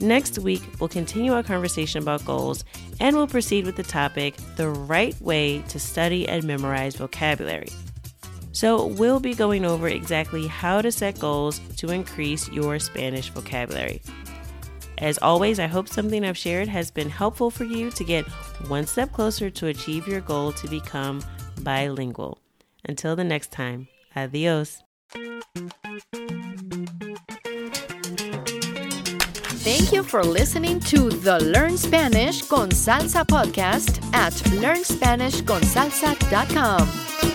Next 0.00 0.38
week, 0.38 0.62
we'll 0.80 0.88
continue 0.88 1.32
our 1.32 1.42
conversation 1.42 2.02
about 2.02 2.24
goals 2.24 2.64
and 3.00 3.14
we'll 3.14 3.28
proceed 3.28 3.66
with 3.66 3.76
the 3.76 3.82
topic 3.82 4.34
the 4.56 4.68
right 4.68 5.20
way 5.20 5.62
to 5.68 5.78
study 5.78 6.28
and 6.28 6.44
memorize 6.44 6.96
vocabulary. 6.96 7.68
So, 8.52 8.86
we'll 8.86 9.20
be 9.20 9.34
going 9.34 9.64
over 9.64 9.88
exactly 9.88 10.46
how 10.46 10.82
to 10.82 10.92
set 10.92 11.18
goals 11.18 11.60
to 11.78 11.90
increase 11.90 12.48
your 12.50 12.78
Spanish 12.78 13.30
vocabulary. 13.30 14.02
As 14.98 15.18
always, 15.18 15.58
I 15.58 15.66
hope 15.66 15.88
something 15.88 16.24
I've 16.24 16.36
shared 16.36 16.68
has 16.68 16.90
been 16.90 17.08
helpful 17.08 17.50
for 17.50 17.64
you 17.64 17.90
to 17.90 18.04
get 18.04 18.24
one 18.68 18.86
step 18.86 19.12
closer 19.12 19.50
to 19.50 19.66
achieve 19.68 20.06
your 20.06 20.20
goal 20.20 20.52
to 20.52 20.68
become 20.68 21.22
bilingual. 21.62 22.38
Until 22.84 23.16
the 23.16 23.24
next 23.24 23.52
time, 23.52 23.88
adios. 24.16 24.82
Thank 29.62 29.92
you 29.92 30.02
for 30.02 30.24
listening 30.24 30.80
to 30.80 31.08
the 31.08 31.38
Learn 31.38 31.76
Spanish 31.76 32.42
con 32.42 32.70
Salsa 32.70 33.24
podcast 33.24 34.02
at 34.12 34.32
learnspanishconsalsa.com. 34.32 37.31